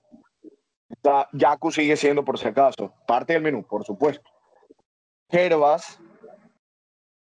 [0.90, 4.28] Está, Yaku sigue siendo, por si acaso, parte del menú, por supuesto.
[5.30, 5.98] Gervas,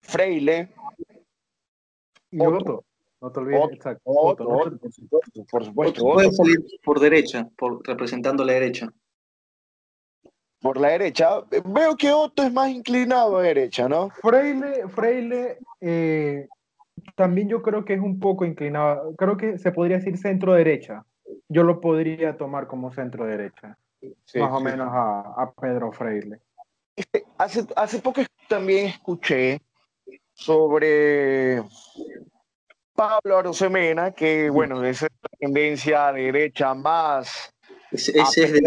[0.01, 0.73] Freile.
[2.31, 2.83] Y Otto.
[3.21, 4.01] No te olvides, exacto.
[4.05, 5.45] Otto, por supuesto.
[5.51, 6.03] Por supuesto.
[6.03, 8.91] puede salir por derecha, por, representando la derecha
[10.61, 11.41] por la derecha.
[11.65, 14.09] Veo que Otto es más inclinado a derecha, ¿no?
[14.21, 16.47] Freile, Freile eh,
[17.15, 19.15] también yo creo que es un poco inclinado.
[19.15, 21.03] Creo que se podría decir centro derecha.
[21.49, 23.77] Yo lo podría tomar como centro derecha.
[24.35, 26.39] más o menos a, Pedro Freile.
[26.95, 29.61] Este, hace, hace poco también escuché
[30.41, 31.61] sobre
[32.95, 37.53] Pablo Arosemena, que bueno, esa es la tendencia derecha más.
[37.91, 38.59] Ese, es de,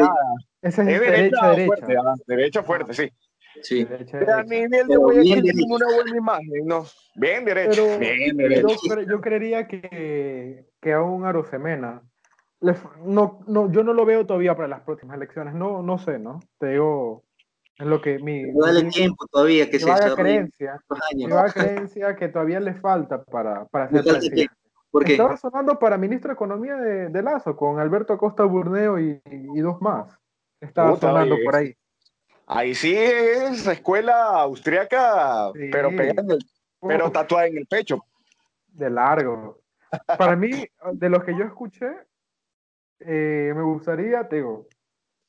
[0.62, 1.66] esa es, derecha, derecha.
[1.66, 3.10] Fuerte, ah, derecha fuerte, sí.
[3.62, 3.84] Sí.
[3.84, 6.84] Derecha, a nivel de Guayaquil tiene una buena imagen, ¿no?
[7.16, 7.84] Bien derecho.
[7.84, 8.68] Pero, bien derecho.
[8.88, 12.02] Yo, yo, creería que, que a un Arosemena,
[13.04, 15.54] no, no, yo no lo veo todavía para las próximas elecciones.
[15.54, 16.40] No, no sé, ¿no?
[16.58, 17.24] Te digo,
[17.78, 18.52] es lo que mi.
[18.52, 20.80] Dale tiempo todavía que se va creencia.
[21.52, 24.54] Creencia que todavía le falta para, para ser presidente.
[24.90, 25.12] ¿Por qué?
[25.12, 29.60] Estaba sonando para ministro de Economía de, de Lazo con Alberto Acosta Burneo y, y
[29.60, 30.16] dos más.
[30.60, 31.74] Estaba sonando por ahí.
[32.46, 35.90] Ahí sí es escuela austriaca, pero
[36.80, 38.04] pero tatuada en el pecho.
[38.68, 39.60] De largo.
[40.18, 40.50] Para mí,
[40.92, 41.90] de los que yo escuché,
[43.00, 44.66] eh, me gustaría, te digo,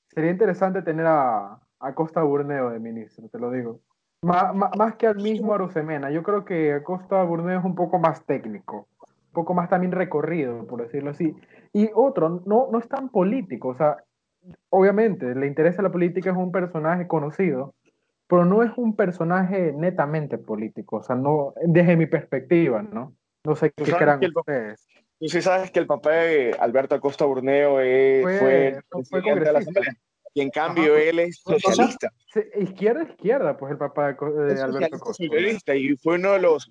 [0.09, 1.59] sería interesante tener a,
[1.93, 3.79] Costa Burneo de ministro, te lo digo.
[4.21, 6.09] más que al mismo Arosemena.
[6.11, 10.65] Yo creo que Costa Burneo es un poco más técnico, un poco más también recorrido,
[10.67, 11.35] por decirlo así.
[11.73, 13.97] Y otro, no, no es tan político, o sea,
[14.69, 17.75] obviamente, le interesa la política, es un personaje conocido,
[18.27, 23.13] pero no es un personaje netamente político, o sea, no, desde mi perspectiva, ¿no?
[23.43, 24.87] No sé qué crean ustedes.
[25.19, 29.95] Tú sí sabes que el papá de Alberto Acosta Burneo fue, fue, de la Asamblea.
[30.35, 32.11] Y en cambio él es socialista.
[32.59, 35.23] izquierda, izquierda, pues el papá de, Alberto Acosta.
[35.23, 36.69] Socialista y fue uno de los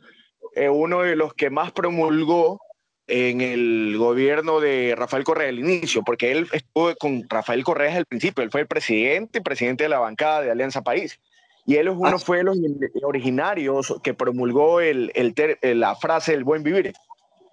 [0.54, 2.60] eh, uno de los que más promulgó
[3.06, 8.00] en el gobierno de Rafael Correa al inicio, porque él estuvo con Rafael Correa desde
[8.00, 11.18] el principio, él fue el presidente, presidente de la bancada de Alianza País.
[11.66, 12.18] Y él uno ah.
[12.18, 12.58] fue de los
[13.02, 16.92] originarios que promulgó el, el la frase del buen vivir.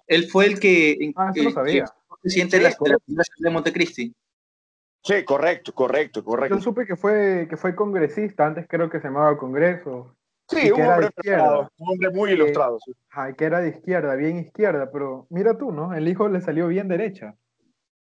[0.06, 1.86] Él fue el que, ah, eso sabía.
[2.20, 2.74] presidente de, la,
[3.38, 4.14] de Montecristi.
[5.02, 6.56] Sí, correcto, correcto, correcto.
[6.56, 10.14] Yo supe que fue, que fue congresista, antes creo que se llamaba Congreso.
[10.48, 11.08] Sí, un hombre,
[11.78, 12.78] un hombre muy eh, ilustrado.
[12.84, 12.92] Sí.
[13.36, 15.92] que era de izquierda, bien izquierda, pero mira tú, ¿no?
[15.94, 17.34] El hijo le salió bien derecha.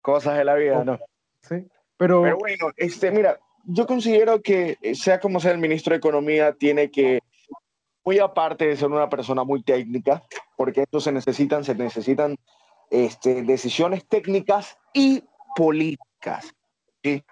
[0.01, 0.97] Cosas de la vida, ¿no?
[1.41, 1.67] Sí,
[1.97, 2.23] pero...
[2.23, 6.53] Pero bueno, este, mira, yo considero que eh, sea como sea el ministro de Economía,
[6.53, 7.19] tiene que,
[8.05, 10.23] muy aparte de ser una persona muy técnica,
[10.55, 12.37] porque esto se necesitan, se necesitan
[12.89, 15.23] este, decisiones técnicas y
[15.55, 16.53] políticas.
[17.07, 17.23] ¿Sí?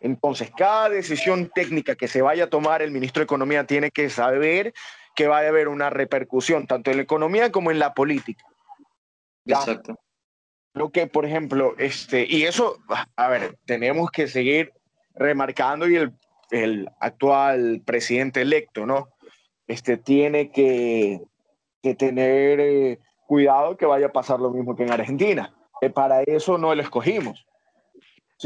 [0.00, 4.10] Entonces, cada decisión técnica que se vaya a tomar el ministro de Economía tiene que
[4.10, 4.74] saber
[5.14, 8.44] que va a haber una repercusión tanto en la economía como en la política.
[9.46, 9.96] Exacto.
[10.74, 12.78] Lo que, por ejemplo, este, y eso,
[13.16, 14.72] a ver, tenemos que seguir
[15.14, 16.12] remarcando y el,
[16.50, 19.08] el actual presidente electo, ¿no?
[19.66, 21.20] Este tiene que,
[21.82, 25.54] que tener eh, cuidado que vaya a pasar lo mismo que en Argentina.
[25.82, 27.46] Eh, para eso no lo escogimos.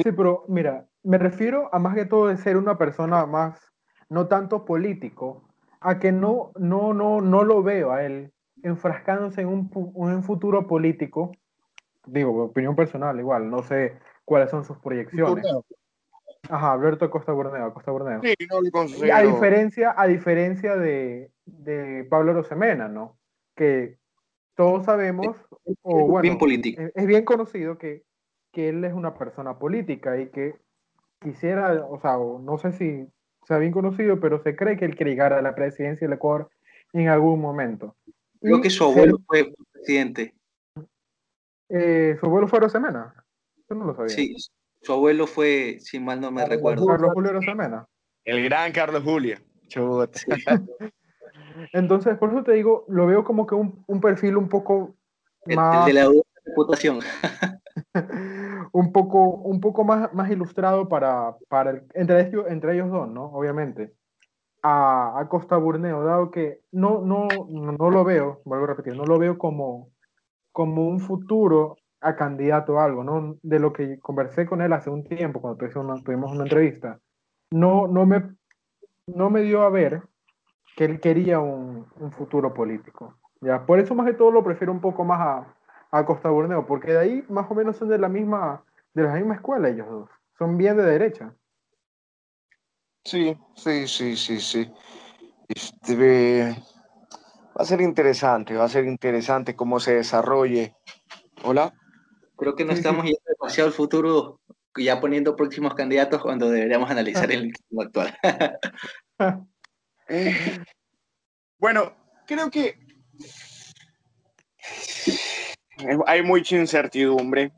[0.03, 0.13] ¿Sí?
[0.13, 3.61] pero mira, me refiero a más que todo de ser una persona más,
[4.09, 5.49] no tanto político,
[5.81, 8.33] a que no, no, no, no lo veo a él
[8.63, 11.33] enfrascándose en un, un futuro político,
[12.07, 15.47] digo, opinión personal igual, no sé cuáles son sus proyecciones.
[16.49, 18.21] Ajá, Alberto Costa Borneo, Costa Borneo.
[18.23, 19.15] Sí, no lo considero.
[19.15, 23.19] A diferencia, a diferencia de, de Pablo Rosemena, ¿no?
[23.55, 23.99] Que
[24.55, 25.37] todos sabemos,
[25.83, 26.83] o bueno, bien político.
[26.95, 28.05] Es, bien conocido que,
[28.57, 30.55] que él es una persona política y que
[31.21, 33.07] quisiera, o sea, no sé si
[33.47, 36.49] sea bien conocido, pero se cree que él quiere llegar a la presidencia del Ecuador
[36.95, 37.97] en algún momento.
[38.41, 40.35] Creo que su abuelo fue presidente.
[41.69, 43.15] Eh, ¿Su abuelo fue Rosemena?
[43.69, 44.09] Yo no lo sabía.
[44.09, 44.35] Sí,
[44.81, 46.87] su abuelo fue, si mal no me recuerdo.
[46.87, 47.87] Carlos Julio Rosemena.
[48.25, 49.37] El gran Carlos Julio.
[51.75, 54.97] Entonces, por eso te digo, lo veo como que un, un perfil un poco
[55.45, 55.87] más...
[55.87, 56.11] El de la
[56.47, 57.01] reputación.
[58.73, 63.27] un poco, un poco más, más ilustrado para, para entre, ellos, entre ellos dos, ¿no?
[63.27, 63.93] Obviamente.
[64.63, 69.05] A, a, Costa Burneo, dado que no, no, no lo veo, vuelvo a repetir, no
[69.05, 69.91] lo veo como,
[70.51, 73.37] como un futuro a candidato a algo, ¿no?
[73.43, 76.99] De lo que conversé con él hace un tiempo, cuando tuvimos una, entrevista,
[77.53, 78.35] no, no, me,
[79.07, 80.03] no me dio a ver
[80.77, 83.15] que él quería un, un futuro político.
[83.41, 83.65] ¿ya?
[83.67, 85.57] Por eso más que todo lo prefiero un poco más a,
[85.91, 88.65] a Costa Borneo, porque de ahí más o menos son de la misma,
[88.95, 90.11] de la misma escuela ellos dos.
[90.39, 91.35] Son bien de derecha.
[93.05, 94.71] Sí, sí, sí, sí, sí.
[95.49, 96.57] Este,
[97.57, 100.75] va a ser interesante, va a ser interesante cómo se desarrolle.
[101.45, 101.73] Hola.
[102.37, 104.41] Creo que no estamos yendo demasiado al futuro,
[104.77, 108.19] ya poniendo próximos candidatos cuando deberíamos analizar el actual.
[110.09, 110.59] Eh,
[111.59, 112.79] bueno, creo que
[116.07, 117.53] hay mucha incertidumbre,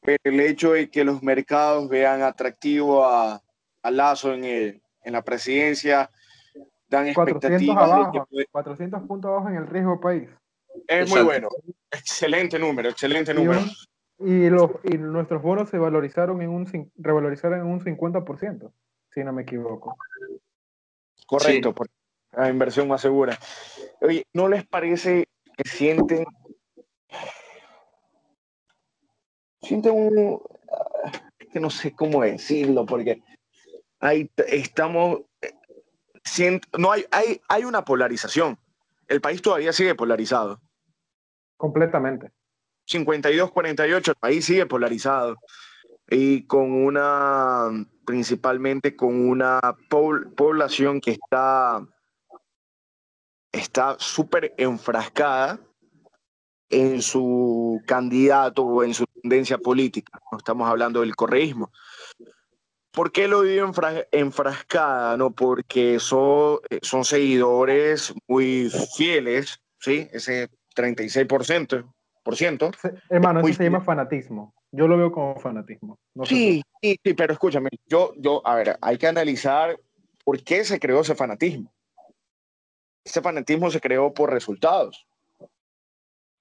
[0.00, 3.42] pero el hecho de que los mercados vean atractivo a,
[3.84, 6.08] Lazo en, en la presidencia
[6.92, 8.12] dan expectativas.
[8.52, 10.28] 400, puntos abajo en el riesgo país.
[10.86, 11.48] Es muy bueno.
[11.90, 13.60] Excelente número, excelente número.
[14.18, 18.72] Y, los, y nuestros bonos se valorizaron en un, revalorizaron en un 50%,
[19.10, 19.96] si no me equivoco.
[21.26, 21.88] Correcto, por
[22.32, 23.36] la inversión más segura.
[24.00, 25.26] Oye, ¿no les parece
[25.56, 26.24] que sienten
[29.62, 30.42] sienten un,
[31.52, 33.22] que no sé cómo decirlo, porque
[34.00, 35.20] ahí estamos,
[36.78, 38.58] no hay, hay, hay una polarización.
[39.08, 40.60] El país todavía sigue polarizado.
[41.56, 42.32] Completamente.
[42.88, 45.36] 52-48, el país sigue polarizado.
[46.08, 47.68] Y con una,
[48.04, 51.86] principalmente con una población que está
[53.52, 55.60] está súper enfrascada
[56.72, 60.18] en su candidato o en su tendencia política.
[60.32, 61.70] No estamos hablando del correísmo.
[62.90, 63.70] ¿Por qué lo digo
[64.10, 65.16] enfrascada?
[65.16, 70.08] No, porque son, eh, son seguidores muy fieles, ¿sí?
[70.12, 71.92] Ese 36%.
[72.24, 72.70] Por ciento,
[73.10, 74.54] Hermano, eso se llama fanatismo.
[74.70, 75.98] Yo lo veo como fanatismo.
[76.24, 79.76] sí, sí, sí, pero escúchame, yo, yo, a ver, hay que analizar
[80.24, 81.72] por qué se creó ese fanatismo.
[83.04, 85.04] Ese fanatismo se creó por resultados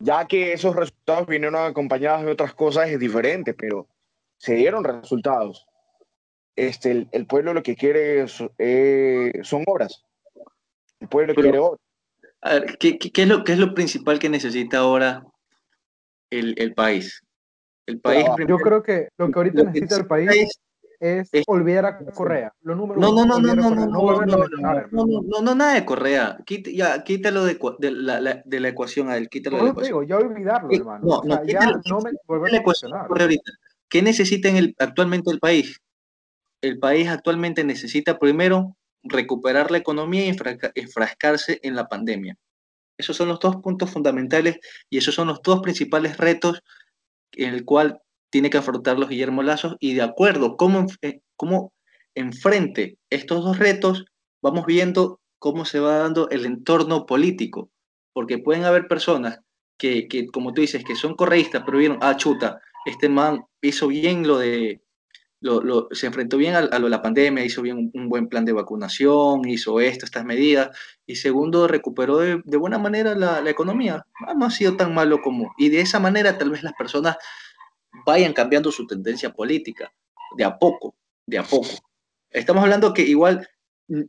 [0.02, 3.88] ya que esos resultados vinieron acompañados de otras cosas es diferente, pero
[4.38, 5.68] se dieron resultados.
[6.56, 8.26] Este, el, pueblo lo que quiere
[8.58, 10.04] eh, son obras.
[11.00, 11.80] El pueblo quiere obras.
[12.42, 15.26] A ver, ¿qué, qué, es lo, ¿qué es lo principal que necesita ahora
[16.30, 17.22] el, el país?
[17.86, 20.60] El país Yo creo que lo que ahorita necesita el país
[21.02, 22.54] es, olvidar a Correa.
[22.62, 24.26] no, no, no, no, no, no, no,
[24.92, 26.38] no, no, no, nada de Correa.
[26.72, 30.06] ya, quítalo de, de, la, de la ecuación a él, quítalo de la ecuación.
[30.06, 31.04] Ya olvidarlo, hermano.
[31.04, 32.64] No, no, ya no me volver a
[33.90, 34.50] ¿Qué necesita
[34.80, 35.82] actualmente el país?
[36.62, 40.36] El país actualmente necesita primero recuperar la economía y
[40.76, 42.38] enfrascarse en la pandemia.
[42.98, 46.62] Esos son los dos puntos fundamentales y esos son los dos principales retos
[47.32, 48.02] en el cual
[48.32, 51.74] tiene que afrontarlos Guillermo Lazos y de acuerdo cómo, eh, cómo
[52.16, 54.06] enfrente estos dos retos,
[54.42, 57.70] vamos viendo cómo se va dando el entorno político,
[58.14, 59.40] porque pueden haber personas
[59.78, 63.88] que, que como tú dices, que son correístas, pero vieron, ah, chuta, este man hizo
[63.88, 64.82] bien lo de
[65.42, 68.54] lo, se enfrentó bien a, lo de la pandemia, hizo bien un, buen plan de
[68.54, 70.70] vacunación, hizo esto, estas medidas,
[71.06, 74.06] y segundo, recuperó de, buena manera la, economía.
[74.28, 75.52] Ah, no ha sido tan malo como...
[75.58, 77.18] Y de esa manera tal vez las personas
[78.06, 79.94] vayan cambiando su tendencia política,
[80.38, 80.96] de a poco,
[81.26, 81.70] de a poco.
[82.30, 83.48] Estamos hablando que igual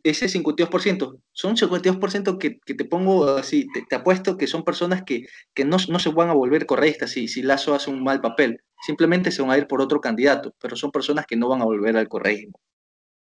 [0.04, 5.26] ese 52%, son 52% que, que te pongo así, te, apuesto que son personas que,
[5.54, 8.62] que no, no, se van a volver correctas si, si Lazo hace un mal papel
[8.82, 11.64] simplemente se van a ir por otro candidato, pero son personas que no van a
[11.64, 12.60] volver al correísmo.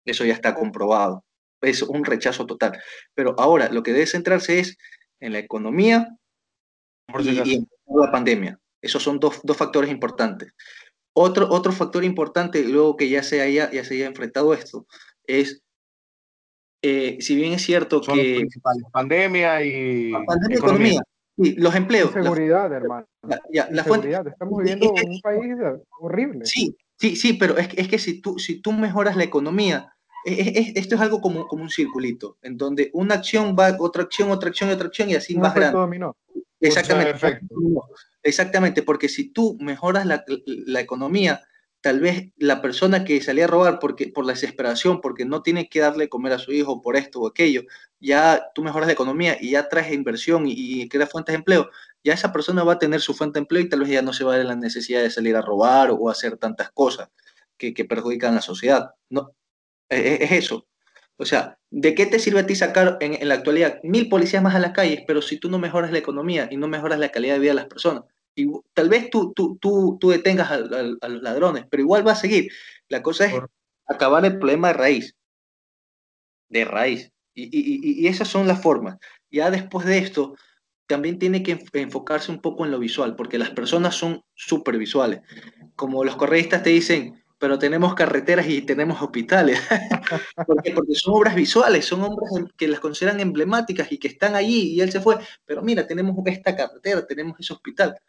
[0.05, 1.25] Eso ya está comprobado.
[1.61, 2.79] Es un rechazo total.
[3.15, 4.77] Pero ahora lo que debe centrarse es
[5.19, 6.07] en la economía
[7.19, 8.59] y, en la pandemia.
[8.81, 10.53] Esos son dos, factores importantes.
[11.13, 14.85] Otro, otro factor importante, luego que ya se haya, ya se haya enfrentado esto,
[15.25, 15.61] es,
[16.81, 18.47] eh, si bien es cierto que...
[18.91, 20.11] pandemia y...
[20.11, 21.01] Pandemia y economía
[21.39, 22.11] los empleos.
[22.11, 23.07] seguridad, hermano.
[23.21, 24.27] La, seguridad.
[24.27, 25.55] Estamos viviendo un país
[25.99, 26.45] horrible.
[26.45, 29.93] Sí, sí, sí, pero es, es, que si tú, si tú mejoras la economía,
[30.25, 34.49] esto es algo como, como un circulito, en donde una acción va, otra acción, otra
[34.49, 35.77] acción, otra acción, y así más grande.
[35.77, 36.17] Dominó.
[36.59, 37.39] Exactamente.
[38.23, 41.41] Exactamente, porque si tú mejoras la, la economía,
[41.81, 45.69] tal vez la persona que salía a robar porque, por la desesperación, porque no tiene
[45.69, 47.63] que darle comer a su hijo por esto o aquello,
[47.99, 51.69] ya tú mejoras la economía y ya traes inversión y, y creas fuentes de empleo,
[52.03, 54.13] ya esa persona va a tener su fuente de empleo y tal vez ya no
[54.13, 57.09] se va a dar la necesidad de salir a robar o hacer tantas cosas
[57.57, 58.91] que, perjudican a la sociedad.
[59.09, 59.35] No,
[59.89, 60.67] e, e, es, eso.
[61.21, 64.41] O sea, ¿de qué te sirve a ti sacar en, en la actualidad mil policías
[64.41, 67.09] más a las calles, pero si tú no mejoras la economía y no mejoras la
[67.09, 68.03] calidad de vida de las personas?
[68.73, 72.51] tal vez tú, tú, tú, tú detengas a, los ladrones, pero igual va a seguir.
[72.87, 73.33] La cosa es
[73.87, 75.15] acabar el problema de raíz.
[76.47, 77.11] De raíz.
[77.33, 78.97] Y, y, y, esas son las formas.
[79.29, 80.35] Ya después de esto,
[80.87, 85.21] también tiene que enfocarse un poco en lo visual, porque las personas son súper visuales.
[85.75, 89.59] Como los correístas te dicen, pero tenemos carreteras y tenemos hospitales.
[90.47, 94.73] porque, porque son obras visuales, son obras que las consideran emblemáticas y que están allí
[94.73, 95.17] y él se fue.
[95.45, 97.99] Pero mira, tenemos esta carretera, tenemos ese hospital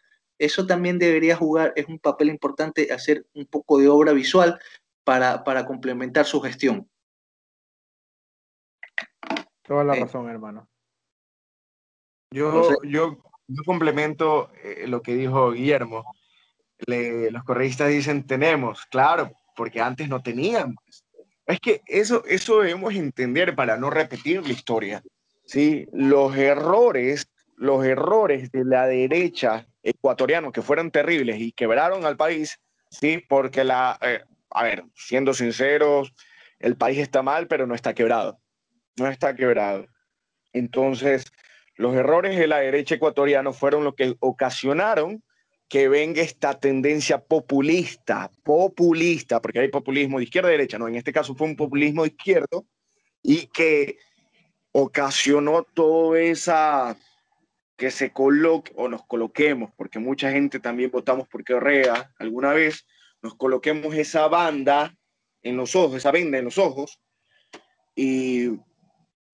[0.40, 4.58] eso también debería jugar, es un papel importante hacer un poco de obra visual
[5.04, 6.88] para, para complementar su gestión.
[9.62, 10.66] Toda la razón, hermano.
[12.32, 13.18] Yo, yo,
[13.48, 16.04] yo complemento eh, lo que dijo Guillermo.
[16.86, 20.76] Los correístas dicen tenemos, claro, porque antes no teníamos.
[21.46, 25.02] Es que eso, eso debemos entender para no repetir la historia.
[25.44, 25.86] ¿sí?
[25.92, 32.60] Los errores, los errores de la derecha ecuatorianos que fueron terribles y quebraron al país,
[32.90, 36.14] sí, porque la, eh, a ver, siendo sinceros,
[36.58, 38.38] el país está mal, pero no está quebrado.
[38.96, 39.86] No está quebrado.
[40.52, 41.24] Entonces,
[41.74, 45.22] los errores de la derecha ecuatoriana fueron lo que ocasionaron
[45.70, 50.96] que venga esta tendencia populista, populista, porque hay populismo de izquierda y derecha, no, en
[50.96, 52.66] este caso fue un populismo de izquierdo
[53.22, 53.96] y que
[54.72, 56.96] ocasionó toda esa
[57.76, 62.84] que se coloque o nos coloquemos, porque mucha gente también votamos por Correa alguna vez,
[63.22, 64.98] nos coloquemos esa banda
[65.40, 67.00] en los ojos, esa venda en los ojos
[67.94, 68.58] y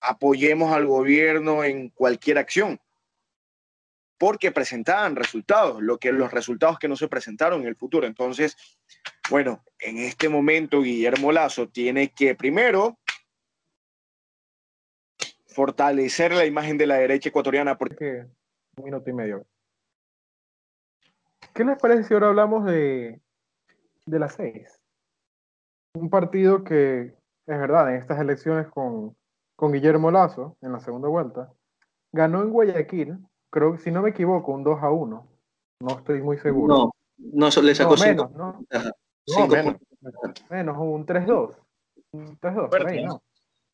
[0.01, 2.79] apoyemos al gobierno en cualquier acción,
[4.19, 8.07] porque presentaban resultados, lo que los resultados que no se presentaron en el futuro.
[8.07, 8.57] Entonces,
[9.31, 12.99] bueno, en este momento Guillermo Lazo tiene que primero
[15.49, 17.79] fortalecer la imagen de la derecha ecuatoriana.
[17.79, 18.27] Porque...
[18.77, 19.47] Un minuto y medio.
[21.55, 23.21] ¿Qué les parece si ahora hablamos de,
[24.05, 24.79] de las seis?
[25.95, 27.15] Un partido que,
[27.47, 29.17] es verdad, en estas elecciones con,
[29.57, 31.51] con Guillermo Lazo, en la segunda vuelta,
[32.13, 33.17] ganó en Guayaquil,
[33.57, 35.27] creo, si no me equivoco, un 2 a 1.
[35.81, 36.93] No estoy muy seguro.
[37.17, 38.67] No, no le sacó no, menos, ¿no?
[39.49, 39.77] menos.
[40.51, 41.57] menos, un 3-2.
[42.13, 43.23] Un 3-2, por ahí, ¿no?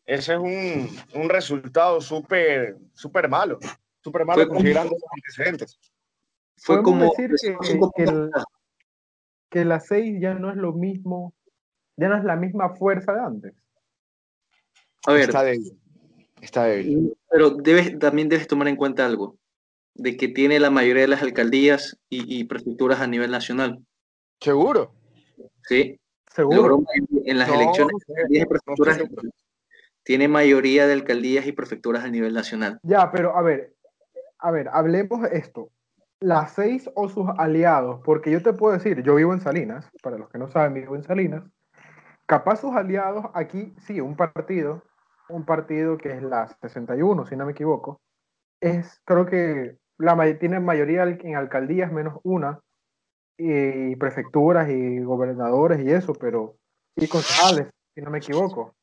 [0.04, 3.58] ese es un, un resultado súper súper malo,
[4.02, 5.78] súper malo considerando los antecedentes.
[6.58, 7.56] Fue como decir que,
[7.96, 8.30] que, el,
[9.50, 11.34] que la 6 ya no es lo mismo,
[11.96, 13.54] ya no es la misma fuerza de antes.
[15.06, 15.76] A ver, está débil.
[16.40, 17.16] Está débil.
[17.28, 19.36] Pero debes, también debes tomar en cuenta algo,
[19.94, 23.84] de que tiene la mayoría de las alcaldías y, y prefecturas a nivel nacional.
[24.40, 24.94] ¿Seguro?
[25.64, 25.98] Sí.
[26.34, 26.82] Seguro.
[27.24, 27.94] en las elecciones
[28.28, 29.00] de prefecturas
[30.02, 32.80] tiene mayoría de alcaldías y prefecturas a nivel nacional.
[32.82, 33.74] Ya, pero a ver,
[34.38, 35.70] a ver, hablemos esto.
[36.20, 40.18] Las seis o sus aliados, porque yo te puedo decir, yo vivo en Salinas, para
[40.18, 41.44] los que no saben, vivo en Salinas.
[42.26, 44.82] Capaz sus aliados aquí, sí, un partido,
[45.28, 48.00] un partido que es la 61, si no me equivoco,
[48.60, 52.60] es, creo que la mayoría en alcaldías menos una,
[53.38, 56.56] y prefecturas y gobernadores y eso, pero,
[56.96, 58.74] y concejales, si no me equivoco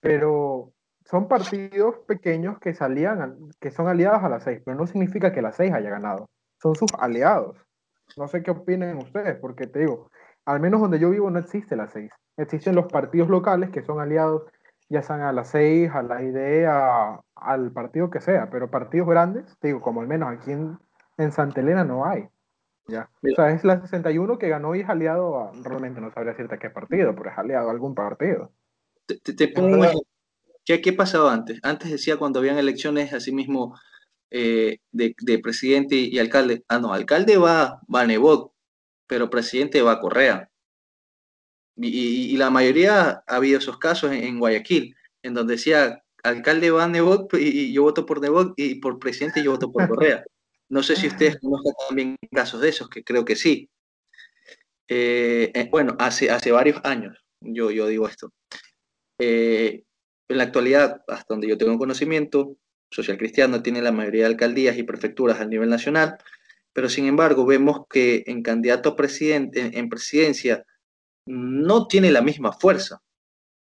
[0.00, 0.72] pero
[1.04, 5.42] son partidos pequeños que salían, que son aliados a las seis, pero no significa que
[5.42, 6.28] la seis haya ganado.
[6.60, 7.56] Son sus aliados.
[8.16, 10.10] No sé qué opinen ustedes, porque te digo,
[10.44, 12.10] al menos donde yo vivo no existe la seis.
[12.36, 14.42] Existen los partidos locales que son aliados,
[14.90, 19.56] ya sean a las seis, a la idea, al partido que sea, pero partidos grandes,
[19.60, 20.78] te digo, como al menos aquí en,
[21.16, 22.28] en Santa Elena no hay.
[22.88, 23.08] Ya.
[23.22, 26.58] O sea, es la 61 que ganó y es aliado a, realmente no sabría decirte
[26.58, 28.52] qué partido, pero es aliado a algún partido.
[29.06, 30.02] Te, pongo un ejemplo.
[30.64, 31.60] ¿Qué, ¿Qué, pasaba antes?
[31.62, 33.76] Antes decía cuando habían elecciones así mismo
[34.30, 36.64] eh, de, de, presidente y alcalde.
[36.68, 38.52] Ah, no, alcalde va, va a Nebot,
[39.06, 40.49] pero presidente va a Correa.
[41.80, 46.70] Y, y, la mayoría ha habido esos casos en, en, Guayaquil, en donde decía alcalde
[46.70, 50.22] va Nebot y, y yo voto por Nebot y por presidente yo voto por Correa.
[50.68, 53.68] No sé si ustedes conocen también casos de esos, que creo que sí.
[54.88, 58.32] Eh, eh, bueno, hace, hace varios años yo, yo digo esto.
[59.18, 59.82] Eh,
[60.28, 62.56] en la actualidad, hasta donde yo tengo conocimiento,
[62.90, 66.18] Social Cristiano tiene la mayoría de alcaldías y prefecturas a nivel nacional,
[66.72, 70.64] pero sin embargo vemos que en candidato a presidente, en presidencia,
[71.30, 73.00] no tiene la misma fuerza.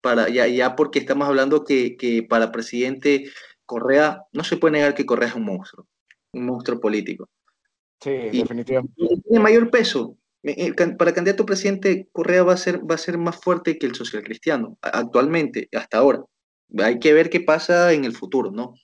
[0.02, 3.32] Para, ya, ya porque estamos hablando que, que para presidente
[3.66, 5.88] Correa, no se puede negar que Correa es un monstruo,
[6.34, 7.28] un monstruo político.
[8.02, 8.94] Sí, y, definitivamente.
[9.24, 13.18] Tiene mayor peso, eh, para candidato a presidente, Correa va a, ser, va a ser
[13.18, 16.24] más fuerte que el social cristiano, actualmente, hasta ahora.
[16.78, 18.76] Hay que ver qué pasa en el futuro, ¿no?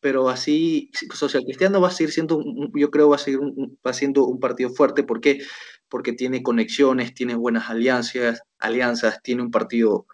[0.00, 2.42] Pero así, social cristiano va a seguir siendo,
[2.74, 3.40] yo creo, va a seguir
[3.86, 5.02] va siendo un partido fuerte.
[5.02, 5.42] ¿Por qué?
[5.88, 10.06] Porque tiene conexiones, tiene buenas alianzas, alianzas tiene un partido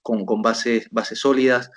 [0.00, 1.70] con, con bases, bases sólidas.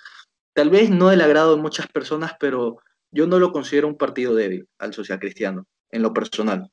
[0.53, 2.77] Tal vez no del agrado de muchas personas, pero
[3.11, 6.69] yo no lo considero un partido débil al social cristiano, en lo personal.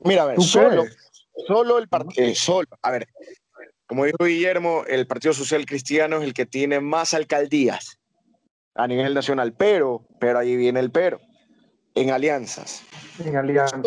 [0.00, 0.84] Mira, a ver, solo,
[1.46, 3.08] solo el partido, solo, a ver,
[3.88, 7.97] como dijo Guillermo, el Partido Social Cristiano es el que tiene más alcaldías
[8.74, 11.20] a nivel nacional, pero, pero ahí viene el pero,
[11.94, 12.82] en alianzas.
[13.24, 13.80] En alianzas.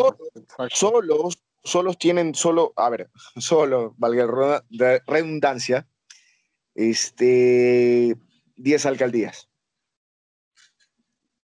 [0.70, 1.28] Solo,
[1.64, 5.86] solos tienen solo, a ver, solo, valga la redundancia,
[6.74, 8.16] este,
[8.56, 9.48] 10 alcaldías.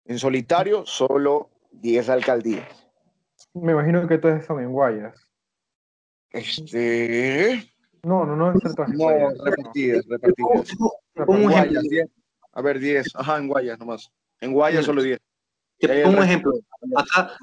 [0.06, 2.68] En solitario, solo 10 alcaldías.
[3.54, 5.30] Me imagino que todas son en Guayas.
[6.32, 7.64] Este.
[8.04, 8.64] No, no, no es.
[8.90, 9.10] No,
[9.46, 10.74] repetidas, repetidas.
[11.28, 11.84] Un Guayas,
[12.54, 13.08] A ver, 10.
[13.16, 14.12] Ajá, en Guayas nomás.
[14.40, 15.20] En Guayas solo 10.
[15.80, 16.54] Te pongo un ejemplo.
[16.96, 17.38] Acá,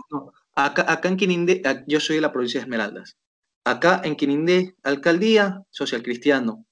[0.55, 3.17] acá, acá en Quinindé, yo soy de la provincia de Esmeraldas.
[3.65, 6.65] Acá en Quinindé, alcaldía, social cristiano.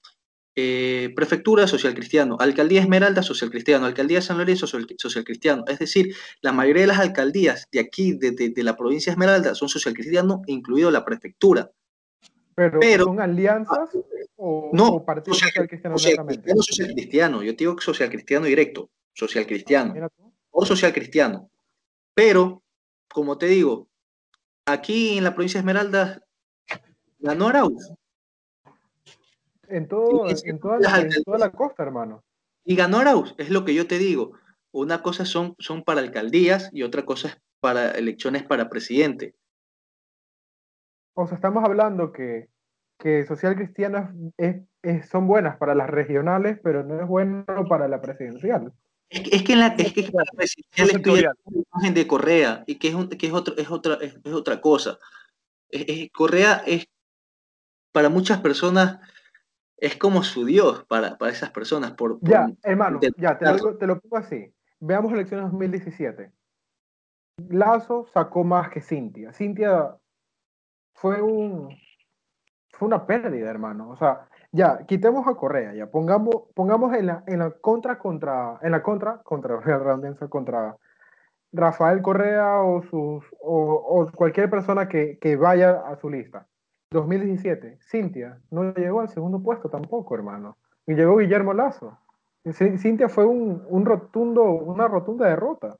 [0.55, 5.63] Eh, prefectura social cristiano, alcaldía Esmeralda social cristiano, alcaldía San Lorenzo social, cristiano.
[5.67, 9.55] Es decir, la mayoría de las alcaldías de aquí, de, de, de la provincia Esmeralda,
[9.55, 11.71] son social cristiano, incluido la prefectura.
[12.79, 13.89] Pero, ¿son alianzas
[14.35, 18.89] o, no, o partidos social, cristiano social, cristiano, social cristiano, yo digo social cristiano directo,
[19.13, 20.09] social cristiano,
[20.49, 21.49] o social cristiano.
[22.13, 22.61] Pero,
[23.07, 23.87] como te digo,
[24.65, 26.21] aquí en la provincia de Esmeralda
[27.19, 27.93] ganó Arauz.
[29.69, 32.23] En, todo, en, toda la, en, toda la, costa, hermano.
[32.65, 34.33] Y ganó Arauz, es lo que yo te digo.
[34.71, 39.35] Una cosa son, son para alcaldías y otra cosa es para elecciones para presidente.
[41.19, 42.47] O sea, estamos hablando que,
[42.97, 47.89] que social cristiano es, es, son buenas para las regionales, pero no es bueno para
[47.89, 48.71] la presidencial.
[49.09, 51.33] Es que, es que en la, es que la presidencial estoy la
[51.73, 54.61] imagen de Correa y que es, un, que es, otro, es, otra, es, es otra
[54.61, 54.97] cosa.
[56.13, 56.87] Correa es,
[57.91, 58.99] para muchas personas,
[59.75, 61.91] es como su Dios para, para esas personas.
[61.91, 64.53] Por, por ya, hermano, ya, te lo, te lo pongo así.
[64.79, 66.31] Veamos elecciones 2017.
[67.49, 69.33] Lazo sacó más que Cintia.
[69.33, 69.97] Cintia
[70.99, 71.69] fue un
[72.71, 73.89] fue una pérdida, hermano.
[73.89, 78.59] O sea, ya, quitemos a Correa, ya, pongamos, pongamos en la, en la contra contra,
[78.61, 79.59] en la contra contra,
[80.29, 80.77] contra
[81.51, 86.47] Rafael Correa o, sus, o, cualquier persona que, que, vaya a su lista.
[86.91, 90.57] 2017, Cintia no llegó al segundo puesto tampoco, hermano.
[90.87, 91.99] Y llegó Guillermo Lazo.
[92.53, 95.75] Cintia fue un, un rotundo, una rotunda derrota.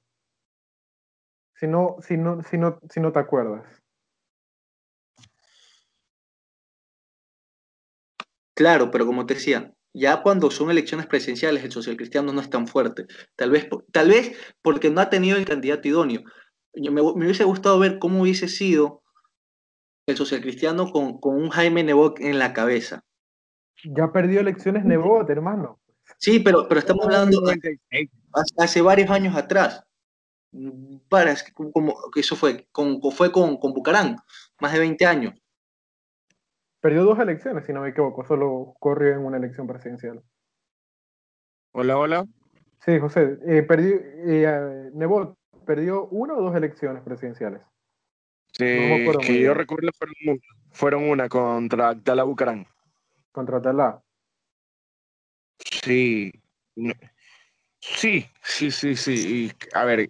[1.56, 3.66] Si no, si no, si no, si no te acuerdas.
[8.60, 12.50] Claro, pero como te decía, ya cuando son elecciones presidenciales el social cristiano no es
[12.50, 13.06] tan fuerte.
[13.38, 16.24] Tal vez, tal vez porque no ha tenido el candidato idóneo.
[16.74, 19.02] me, me hubiese gustado ver cómo hubiese sido
[20.08, 23.06] el social cristiano con, con un Jaime Nebot en la cabeza.
[23.86, 25.80] Ya perdió elecciones Nebot, hermano.
[26.18, 27.42] Sí, pero, pero estamos hablando
[28.58, 29.86] hace varios años atrás.
[31.08, 34.18] Para, como, eso fue, con, fue con, con Bucarán,
[34.60, 35.34] más de 20 años.
[36.82, 40.24] Perdió dos elecciones, si no me equivoco, solo corrió en una elección presidencial.
[41.72, 42.26] Hola, hola.
[42.86, 47.62] Sí, José, eh, perdió, eh, Nebot perdió una o dos elecciones presidenciales.
[48.54, 48.66] Sí,
[49.22, 52.66] que yo recuerdo fueron, fueron, una contra Abdalá Bucarán.
[53.32, 54.02] ¿Contra Abdalá?
[55.60, 56.32] Sí.
[57.80, 59.52] Sí, sí, sí, sí.
[59.74, 60.10] a ver,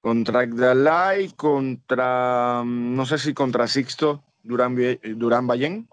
[0.00, 4.25] contra Abdalá y contra, no sé si contra Sixto.
[4.46, 4.76] Durán,
[5.16, 5.88] Durán Ballén?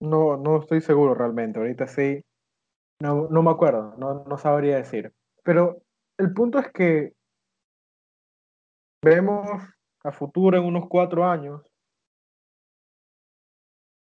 [0.00, 1.58] No, no estoy seguro realmente.
[1.58, 2.22] Ahorita sí.
[3.00, 5.12] No, no me acuerdo, no, no sabría decir.
[5.42, 5.82] Pero
[6.18, 7.12] el punto es que
[9.04, 9.60] vemos
[10.04, 11.62] a futuro en unos cuatro años.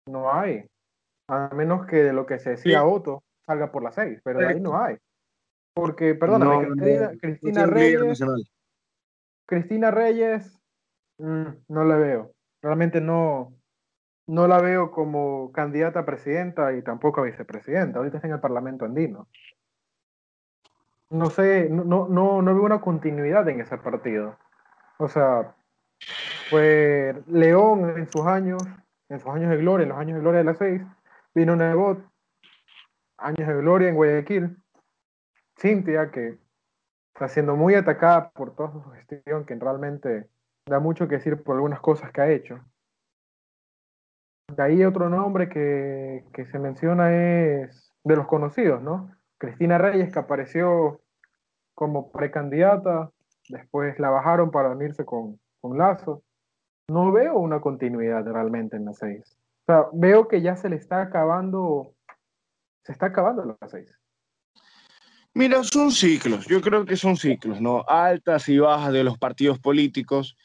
[0.08, 0.68] No hay.
[1.28, 4.46] A menos que de lo que se decía Otto salga por las seis, pero de
[4.48, 4.96] ahí no hay.
[5.74, 8.20] Porque, perdóname, Cristina, Cristina Reyes.
[9.46, 10.55] Cristina Reyes
[11.18, 12.32] Mm, no la veo.
[12.62, 13.54] Realmente no,
[14.26, 17.98] no la veo como candidata a presidenta y tampoco a vicepresidenta.
[17.98, 19.28] Ahorita está en el Parlamento andino.
[21.10, 24.36] No sé, no, no, no veo una continuidad en ese partido.
[24.98, 25.54] O sea,
[26.50, 28.62] fue León en sus años,
[29.08, 30.82] en sus años de gloria, en los años de gloria de las seis,
[31.34, 32.04] vino Nebot,
[33.18, 34.56] años de gloria en Guayaquil,
[35.58, 36.38] Cintia, que
[37.14, 40.28] está siendo muy atacada por toda su gestión, que realmente
[40.68, 42.60] da mucho que decir por algunas cosas que ha hecho.
[44.54, 49.10] De ahí otro nombre que, se menciona es de los conocidos, ¿no?
[49.38, 51.00] Cristina Reyes, que apareció
[51.74, 53.10] como precandidata,
[53.48, 56.22] después la bajaron para unirse con, con Lazo.
[56.88, 59.36] No veo una continuidad realmente en la seis.
[59.62, 61.94] O sea, veo que ya se le está acabando,
[62.84, 63.98] se está acabando la seis.
[65.34, 67.84] Mira, son ciclos, yo creo que son ciclos, ¿no?
[67.86, 70.36] Altas y bajas de los partidos políticos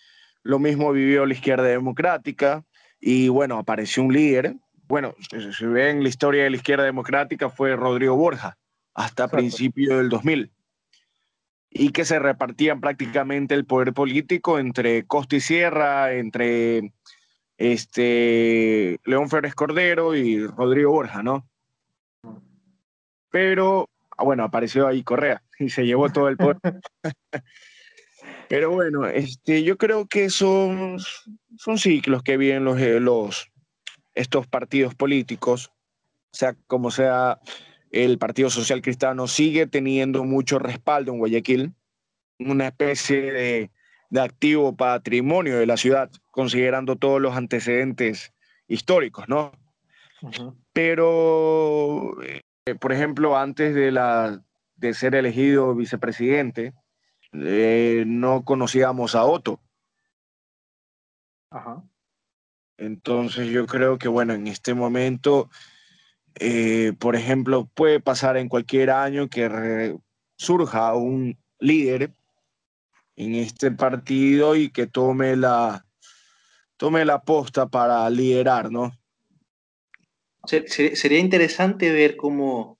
[0.43, 2.63] lo mismo vivió la izquierda democrática
[2.99, 4.55] y bueno, apareció un líder.
[4.87, 5.15] Bueno,
[5.57, 8.57] si ven la historia de la izquierda democrática fue Rodrigo Borja
[8.93, 10.51] hasta principio del 2000
[11.69, 16.91] y que se repartían prácticamente el poder político entre Costa y Sierra, entre
[17.57, 21.47] este León Férez Cordero y Rodrigo Borja, ¿no?
[23.29, 26.57] Pero, ah, bueno, apareció ahí Correa y se llevó todo el poder.
[28.51, 30.97] Pero bueno, este, yo creo que son,
[31.57, 33.49] son ciclos que viven los, eh, los,
[34.13, 35.71] estos partidos políticos,
[36.33, 37.39] sea, como sea,
[37.91, 41.73] el Partido Social Cristiano sigue teniendo mucho respaldo en Guayaquil,
[42.39, 43.71] una especie de,
[44.19, 48.33] activo patrimonio de la ciudad, considerando todos los antecedentes
[48.67, 49.53] históricos, ¿no?
[50.73, 52.41] Pero, eh,
[52.81, 54.43] por ejemplo, antes de, la,
[54.75, 56.73] de ser elegido vicepresidente,
[57.33, 59.59] eh, no conocíamos a Otto.
[61.49, 61.83] Ajá.
[62.77, 65.49] Entonces yo creo que, bueno, en este momento,
[66.35, 69.97] eh, por ejemplo, puede pasar en cualquier año que
[70.35, 72.13] surja un líder
[73.15, 75.85] en este partido y que tome la,
[76.77, 78.91] tome la posta para liderar, ¿no?
[80.45, 82.79] Sería interesante ver cómo,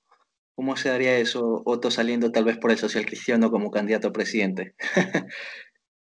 [0.54, 4.12] ¿Cómo se daría eso, Otto saliendo tal vez por el social cristiano como candidato a
[4.12, 4.74] presidente?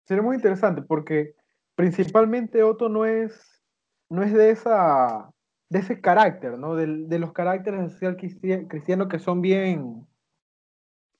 [0.07, 1.35] Sería muy interesante porque
[1.75, 3.63] principalmente Otto no es,
[4.11, 5.31] no es de, esa,
[5.71, 6.77] de ese carácter, ¿no?
[6.77, 10.07] De, de los caracteres social cristiano que son bien...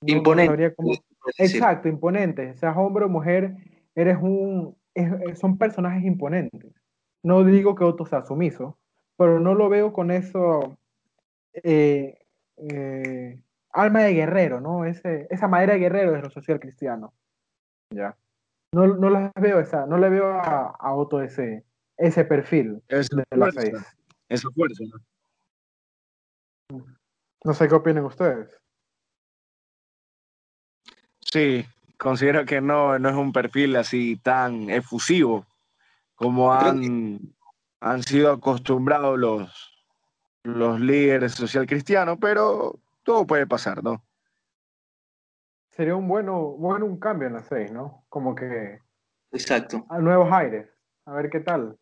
[0.01, 0.75] Imponentes.
[1.39, 2.59] exacto, imponentes.
[2.59, 3.55] Seas hombre o mujer,
[3.95, 4.77] eres un,
[5.33, 6.73] son personajes imponentes.
[7.23, 8.77] No digo que Otto sea sumiso,
[9.17, 10.77] pero no lo veo con eso...
[11.53, 12.19] Eh,
[12.57, 13.39] eh,
[13.71, 14.85] alma de guerrero, ¿no?
[14.85, 17.13] Ese, esa madera de guerrero de lo social cristiano.
[17.89, 18.17] Ya.
[18.71, 21.63] No, no veo esa, no le veo a, a Otto ese,
[21.97, 23.95] ese perfil esa de fuerza,
[24.27, 24.83] esa fuerza.
[26.69, 26.85] ¿no?
[27.43, 28.49] no sé qué opinan ustedes.
[31.21, 31.65] Sí,
[31.97, 35.45] considero que no, no es un perfil así tan efusivo
[36.15, 37.35] como han,
[37.81, 39.74] han sido acostumbrados los,
[40.45, 44.03] los líderes social cristianos, pero todo puede pasar, ¿no?
[45.71, 48.05] Sería un bueno, bueno un cambio en la 6, ¿no?
[48.07, 48.79] Como que
[49.31, 49.85] Exacto.
[49.89, 50.69] a nuevos aires.
[51.05, 51.77] A ver qué tal.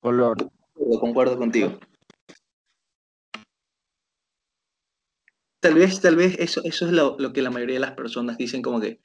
[0.00, 0.36] Color.
[0.72, 1.78] Concuerdo, concuerdo contigo.
[5.60, 8.38] Tal vez, tal vez eso, eso es lo, lo que la mayoría de las personas
[8.38, 9.00] dicen como que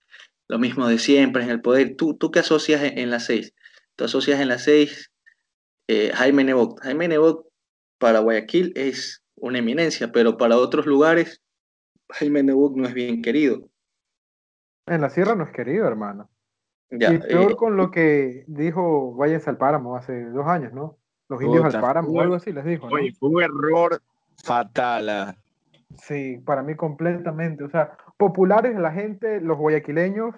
[0.47, 1.95] lo mismo de siempre en el poder.
[1.95, 3.53] ¿Tú, tú qué asocias en, en la 6?
[3.95, 5.10] Tú asocias en la 6
[5.87, 6.79] eh, Jaime Nebot.
[6.81, 7.47] Jaime Nebot
[7.97, 11.41] para Guayaquil es una eminencia, pero para otros lugares
[12.09, 13.67] Jaime Nebot no es bien querido.
[14.87, 16.29] En la sierra no es querido, hermano.
[16.89, 20.97] Ya, y peor eh, con lo que dijo Váyanse al páramo hace dos años, ¿no?
[21.29, 22.95] Los indios al páramo, fue- algo así les dijo, ¿no?
[22.95, 24.01] Oye, fue un error
[24.43, 25.07] fatal.
[25.09, 25.35] ah.
[25.97, 27.63] Sí, para mí completamente.
[27.63, 30.35] O sea, populares la gente, los guayaquileños,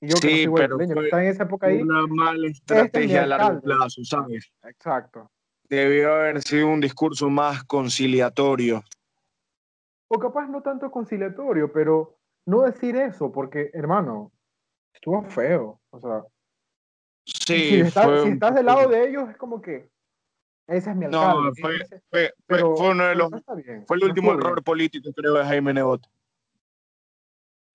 [0.00, 2.48] y yo que no Sí, soy pero fue estaba en esa época ahí, Una mala
[2.48, 4.52] estrategia a largo plazo, ¿sabes?
[4.62, 5.30] exacto.
[5.68, 8.84] Debió haber sido un discurso más conciliatorio.
[10.08, 12.16] O capaz no tanto conciliatorio, pero
[12.46, 14.30] no decir eso, porque, hermano,
[14.94, 15.80] estuvo feo.
[15.90, 16.22] O sea,
[17.24, 19.90] Sí, si estás, fue si estás del lado de ellos, es como que
[20.68, 21.60] ese es mi No, alcalde.
[21.60, 23.54] fue- ese- Fue, fue- pero, fue uno de los, no está
[23.86, 26.02] fue el no último error político, creo, de Jaime Nebot.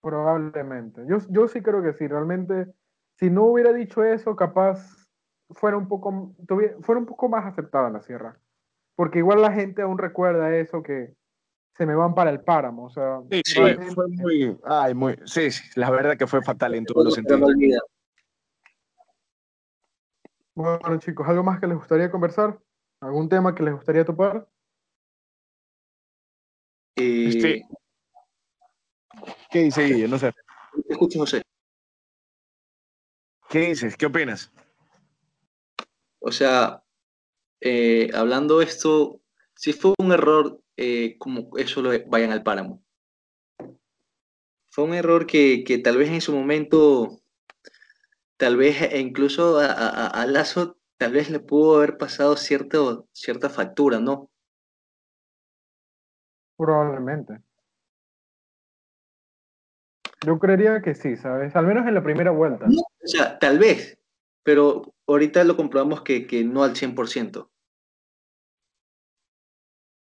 [0.01, 1.05] Probablemente.
[1.07, 2.67] Yo, yo sí creo que sí, realmente,
[3.15, 5.07] si no hubiera dicho eso, capaz
[5.51, 8.37] fuera un poco, tuviera- fuera un poco más aceptada en la sierra.
[8.95, 11.13] Porque igual la gente aún recuerda eso que
[11.75, 12.85] se me van para el páramo.
[12.85, 13.55] O sea, Sí, Sí.
[13.93, 17.49] fue, muy, ay, muy, sí, sí, la verdad que fue fatal en todos los sentidos.
[20.53, 22.59] Bueno, chicos, ¿algo más que les gustaría conversar?
[22.99, 24.47] ¿Algún tema que les gustaría topar?
[26.97, 27.65] Eh, Este-
[29.51, 30.07] ¿Qué dice Guille?
[30.07, 30.31] No sé.
[30.87, 31.41] te escucho, José.
[33.49, 33.97] ¿Qué dices?
[33.97, 34.51] ¿Qué opinas?
[36.19, 36.83] O sea,
[37.59, 39.21] eh, hablando esto,
[39.55, 42.83] si fue un error, eh, como eso lo de vayan al páramo.
[44.69, 47.21] Fue un error que, que tal vez en su momento,
[48.37, 53.07] tal vez e incluso a, a- a Lazo, tal vez le pudo haber pasado cierto,
[53.11, 54.29] cierta factura, ¿no?
[56.57, 57.41] Probablemente.
[60.25, 61.55] Yo creería que sí, ¿sabes?
[61.55, 62.65] Al menos en la primera vuelta.
[62.67, 63.97] O sea, tal vez,
[64.43, 67.49] pero ahorita lo comprobamos que, que no al 100%.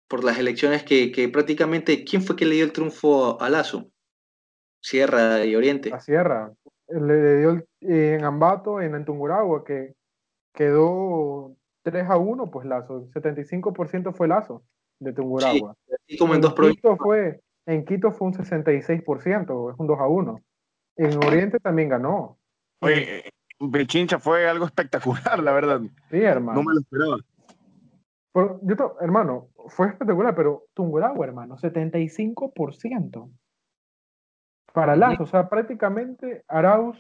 [0.09, 3.91] Por las elecciones que, que prácticamente, ¿quién fue que le dio el triunfo a Lazo?
[4.81, 5.91] Sierra y Oriente.
[5.91, 6.53] La sierra.
[6.89, 9.95] Le dio el- en Ambato, en Antunguragua, que
[10.55, 13.09] quedó 3 a 1, pues Lazo.
[13.13, 14.63] 75% fue Lazo
[15.01, 15.77] de Tunguragua.
[15.93, 16.83] Así como en dos provincias.
[16.83, 20.41] Quito fue, en Quito fue un 66%, es un 2 a 1.
[20.97, 22.39] En Oriente también ganó.
[22.81, 23.31] Oye, eh,
[23.73, 25.81] Pichincha fue algo espectacular, la verdad.
[26.11, 26.61] Sí, hermano.
[26.61, 27.17] No me lo esperaba.
[28.33, 33.31] Pero yo to- hermano, fue espectacular, pero Tungurahua, hermano, 75%.
[34.73, 36.99] Para Lazo, o sea, prácticamente Arauz,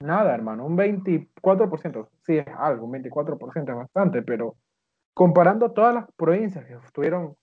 [0.00, 2.08] nada, hermano, un 24%.
[2.24, 4.56] Sí, es algo, un 24% es bastante, pero
[5.12, 7.34] comparando todas las provincias que estuvieron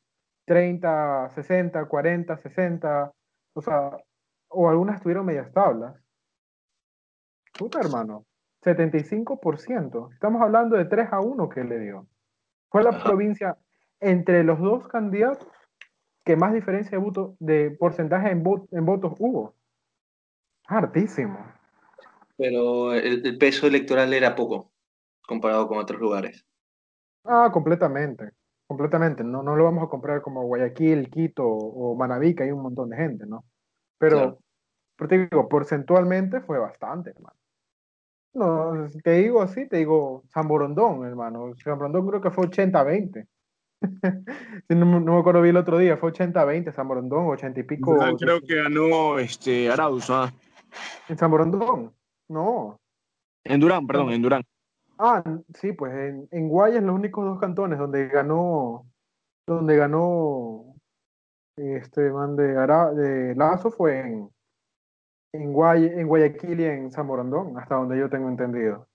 [0.46, 3.12] 30, 60, 40, 60,
[3.54, 3.98] o sea,
[4.50, 5.96] o algunas tuvieron medias tablas.
[7.58, 8.26] Puta, hermano,
[8.64, 10.14] 75%.
[10.14, 12.08] Estamos hablando de 3 a 1 que le dio.
[12.70, 13.04] Fue la Ajá.
[13.04, 13.58] provincia
[14.00, 15.48] entre los dos candidatos
[16.26, 19.56] que más diferencia de, voto, de porcentaje en, en votos hubo.
[20.68, 21.40] Hartísimo.
[22.38, 24.72] Pero el, el peso electoral era poco
[25.28, 26.46] comparado con otros lugares.
[27.26, 28.32] Ah, completamente.
[28.74, 29.24] Completamente.
[29.24, 32.90] No, no lo vamos a comprar como Guayaquil, Quito o Manabí, que hay un montón
[32.90, 33.46] de gente, ¿no?
[34.00, 34.40] Pero, Claro.
[34.98, 37.36] pero te digo, porcentualmente fue bastante, hermano.
[38.34, 41.54] No, te digo así, te digo San Borondón, hermano.
[41.64, 43.28] San Borondón creo que fue 80-20.
[44.68, 47.60] Sí, no, me- no me acuerdo bien el otro día, fue 80-20 San Borondón, 80
[47.60, 47.96] y pico.
[48.02, 50.34] Ah, creo que ganó este, Arauz, ¿ah?
[51.08, 51.94] ¿En San Borondón?
[52.28, 52.80] No.
[53.44, 54.42] En Durán, perdón, en Durán.
[55.06, 55.22] Ah,
[55.60, 55.94] sí, pues
[56.32, 58.90] en, Guayas los únicos dos cantones donde ganó,
[59.46, 60.78] donde ganó
[61.58, 64.30] este man de, Lazo fue en,
[65.34, 68.88] en, en Guayaquil y en San Borondón, hasta donde yo tengo entendido.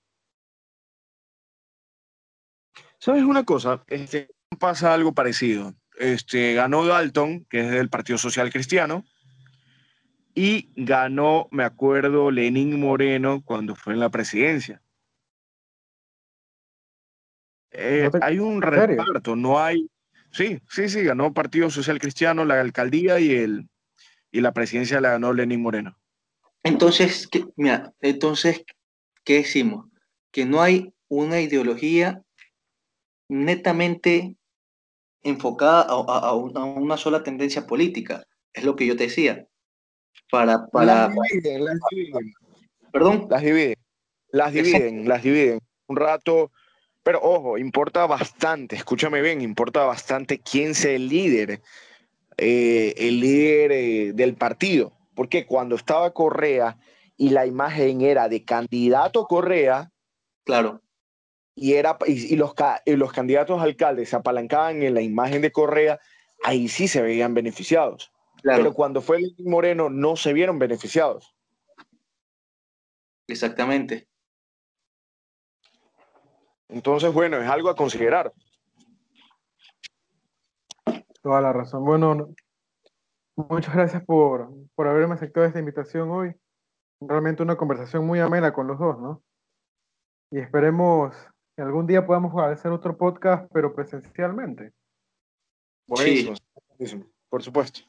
[2.99, 3.85] ¿Sabes una cosa?
[3.89, 5.75] Este, pasa algo parecido.
[5.99, 9.05] Este, ganó Dalton, que es del Partido Social Cristiano,
[10.35, 14.81] y ganó, me acuerdo, Lenín Moreno cuando fue en la presidencia.
[17.71, 19.89] Eh, hay un reparto, no hay.
[20.31, 23.69] Sí, sí, sí, ganó Partido Social Cristiano, la alcaldía y, el,
[24.31, 25.99] y la presidencia la ganó Lenín Moreno.
[26.63, 28.63] Entonces, ¿qué, mira, entonces,
[29.25, 29.87] ¿qué decimos?
[30.31, 32.23] Que no hay una ideología
[33.29, 34.37] netamente
[35.23, 38.25] enfocada a, una sola tendencia política.
[38.53, 39.47] Es lo que yo te decía.
[40.31, 41.09] Para, para...
[41.09, 42.35] Las dividen, las dividen.
[42.93, 43.27] ¿Perdón?
[43.31, 43.75] Las dividen.
[44.31, 45.61] Las dividen, las dividen.
[45.87, 46.53] Un rato,
[47.09, 51.63] pero ojo, importa bastante, escúchame bien, importa bastante quién sea el líder,
[52.37, 54.93] eh, el líder eh, del partido.
[55.15, 56.77] Porque cuando estaba Correa
[57.17, 59.91] y la imagen era de candidato Correa,
[60.45, 60.83] claro
[61.55, 62.53] y, era, y, los,
[62.85, 65.99] los candidatos alcaldes se apalancaban en la imagen de Correa,
[66.45, 68.13] ahí sí se veían beneficiados.
[68.43, 71.35] Pero cuando fue el Moreno no se vieron beneficiados.
[73.27, 74.09] Exactamente.
[76.69, 78.33] Entonces, bueno, es algo a considerar.
[81.23, 81.85] Toda la razón.
[81.85, 82.35] Bueno,
[83.37, 86.35] muchas gracias por, por haberme aceptado esta invitación hoy.
[87.01, 89.23] Realmente una conversación muy amena con los dos, ¿no?
[90.31, 91.15] Y esperemos
[91.63, 94.73] algún día podamos hacer otro podcast, pero presencialmente.
[95.87, 96.37] Buenísimo,
[96.79, 97.05] sí.
[97.29, 97.81] por supuesto.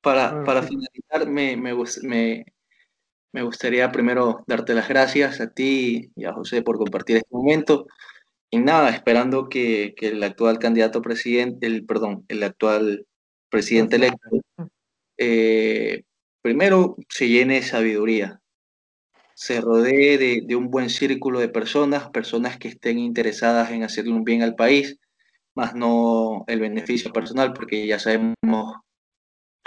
[0.00, 2.46] Para, para finalizar, me, me, me,
[3.32, 7.86] me, gustaría primero darte las gracias a ti y a José por compartir este momento.
[8.50, 13.06] Y nada, esperando que, que el actual candidato presidente, el, perdón, el actual
[13.50, 14.28] presidente electo,
[15.18, 16.04] eh,
[16.42, 18.40] primero se llene de sabiduría,
[19.34, 24.24] se rodee de, un buen círculo de personas, personas que estén interesadas en hacerle un
[24.24, 24.98] bien al país,
[25.54, 28.34] más no el beneficio personal, porque ya sabemos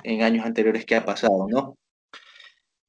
[0.03, 1.78] en años anteriores qué ha pasado, ¿no?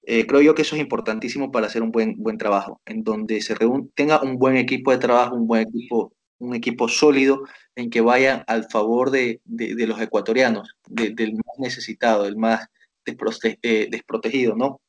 [0.05, 3.41] Eh, creo yo que eso es importantísimo para hacer un buen, buen trabajo, en donde
[3.41, 3.55] se
[3.95, 7.43] tenga un buen equipo de trabajo, un buen equipo, un equipo sólido
[7.77, 12.67] en que vaya al favor de, los ecuatorianos, del más necesitado, del más
[13.07, 14.81] eh, desprotegido, ¿no?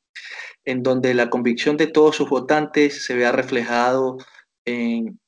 [0.64, 4.18] en donde la convicción de todos sus votantes se vea reflejado
[4.64, 5.18] en,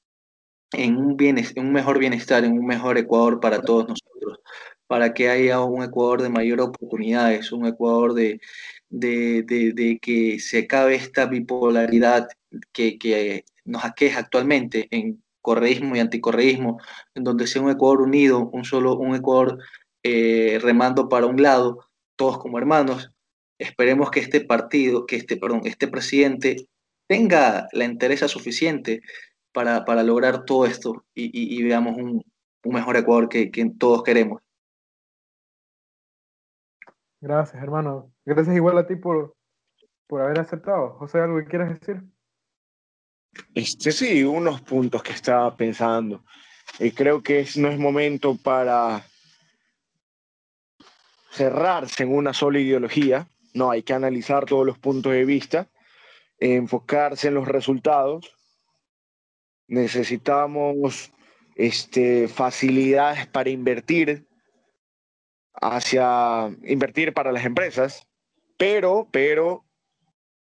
[0.72, 1.16] un,
[1.56, 4.40] un mejor bienestar, en un mejor Ecuador para todos nosotros,
[4.86, 8.40] para que haya un Ecuador de mayor oportunidades, un Ecuador de,
[8.88, 12.28] de, que se acabe esta bipolaridad
[12.72, 16.80] que, nos aqueja actualmente en correísmo y anticorreísmo,
[17.14, 19.58] en donde sea un Ecuador unido, un solo, un Ecuador
[20.04, 23.10] eh, remando para un lado, todos como hermanos,
[23.58, 26.68] Esperemos que este partido, que este, perdón, este presidente
[27.06, 29.00] tenga la interés suficiente
[29.52, 32.22] para, para, lograr todo esto y, veamos un,
[32.64, 34.42] un, mejor Ecuador que, que, todos queremos.
[37.26, 38.12] Gracias, hermano.
[38.24, 39.34] Gracias igual a ti por,
[40.06, 40.90] por haber aceptado.
[40.90, 42.00] José, ¿algo que quieras decir?
[43.52, 46.24] Este, sí, unos puntos que estaba pensando.
[46.78, 49.04] y creo que no es momento para
[51.32, 55.68] cerrarse en una sola ideología, no, hay que analizar todos los puntos de vista,
[56.38, 58.32] enfocarse en los resultados.
[59.66, 61.10] Necesitamos
[61.56, 64.28] este, facilidades para invertir
[65.60, 68.06] hacia invertir para las empresas,
[68.56, 69.64] pero, pero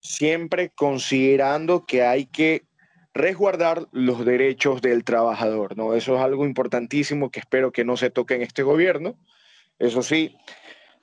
[0.00, 2.66] siempre considerando que hay que
[3.14, 5.94] resguardar los derechos del trabajador, ¿no?
[5.94, 9.14] Eso es algo importantísimo que espero que no se toque en este gobierno.
[9.78, 10.36] Eso sí,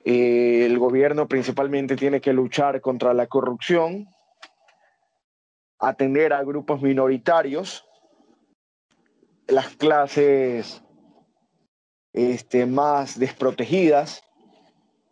[0.04, 4.08] eh, el gobierno principalmente tiene que luchar contra la corrupción,
[5.78, 7.86] atender a grupos minoritarios,
[9.48, 10.82] las clases
[12.12, 14.22] este, más desprotegidas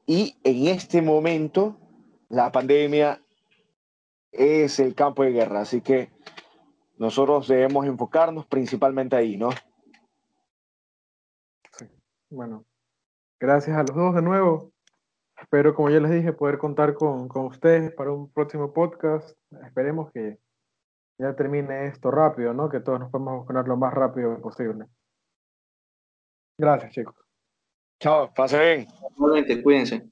[0.07, 1.76] y en este momento
[2.28, 3.22] la pandemia
[4.32, 6.11] es el campo de guerra, así que
[6.98, 9.51] nosotros debemos enfocarnos principalmente ahí, ¿no?
[12.28, 12.64] Bueno,
[13.40, 14.70] gracias a los dos de nuevo.
[15.40, 19.36] Espero, como ya les dije, poder contar con, con ustedes para un próximo podcast.
[19.64, 20.38] Esperemos que
[21.18, 22.68] ya termine esto rápido, ¿no?
[22.68, 24.86] Que todos nos podamos vacunar lo más rápido posible.
[26.61, 27.14] Gracias, chicos.
[27.98, 28.86] Chao, pase bien.
[29.16, 30.02] Igualmente, cuídense.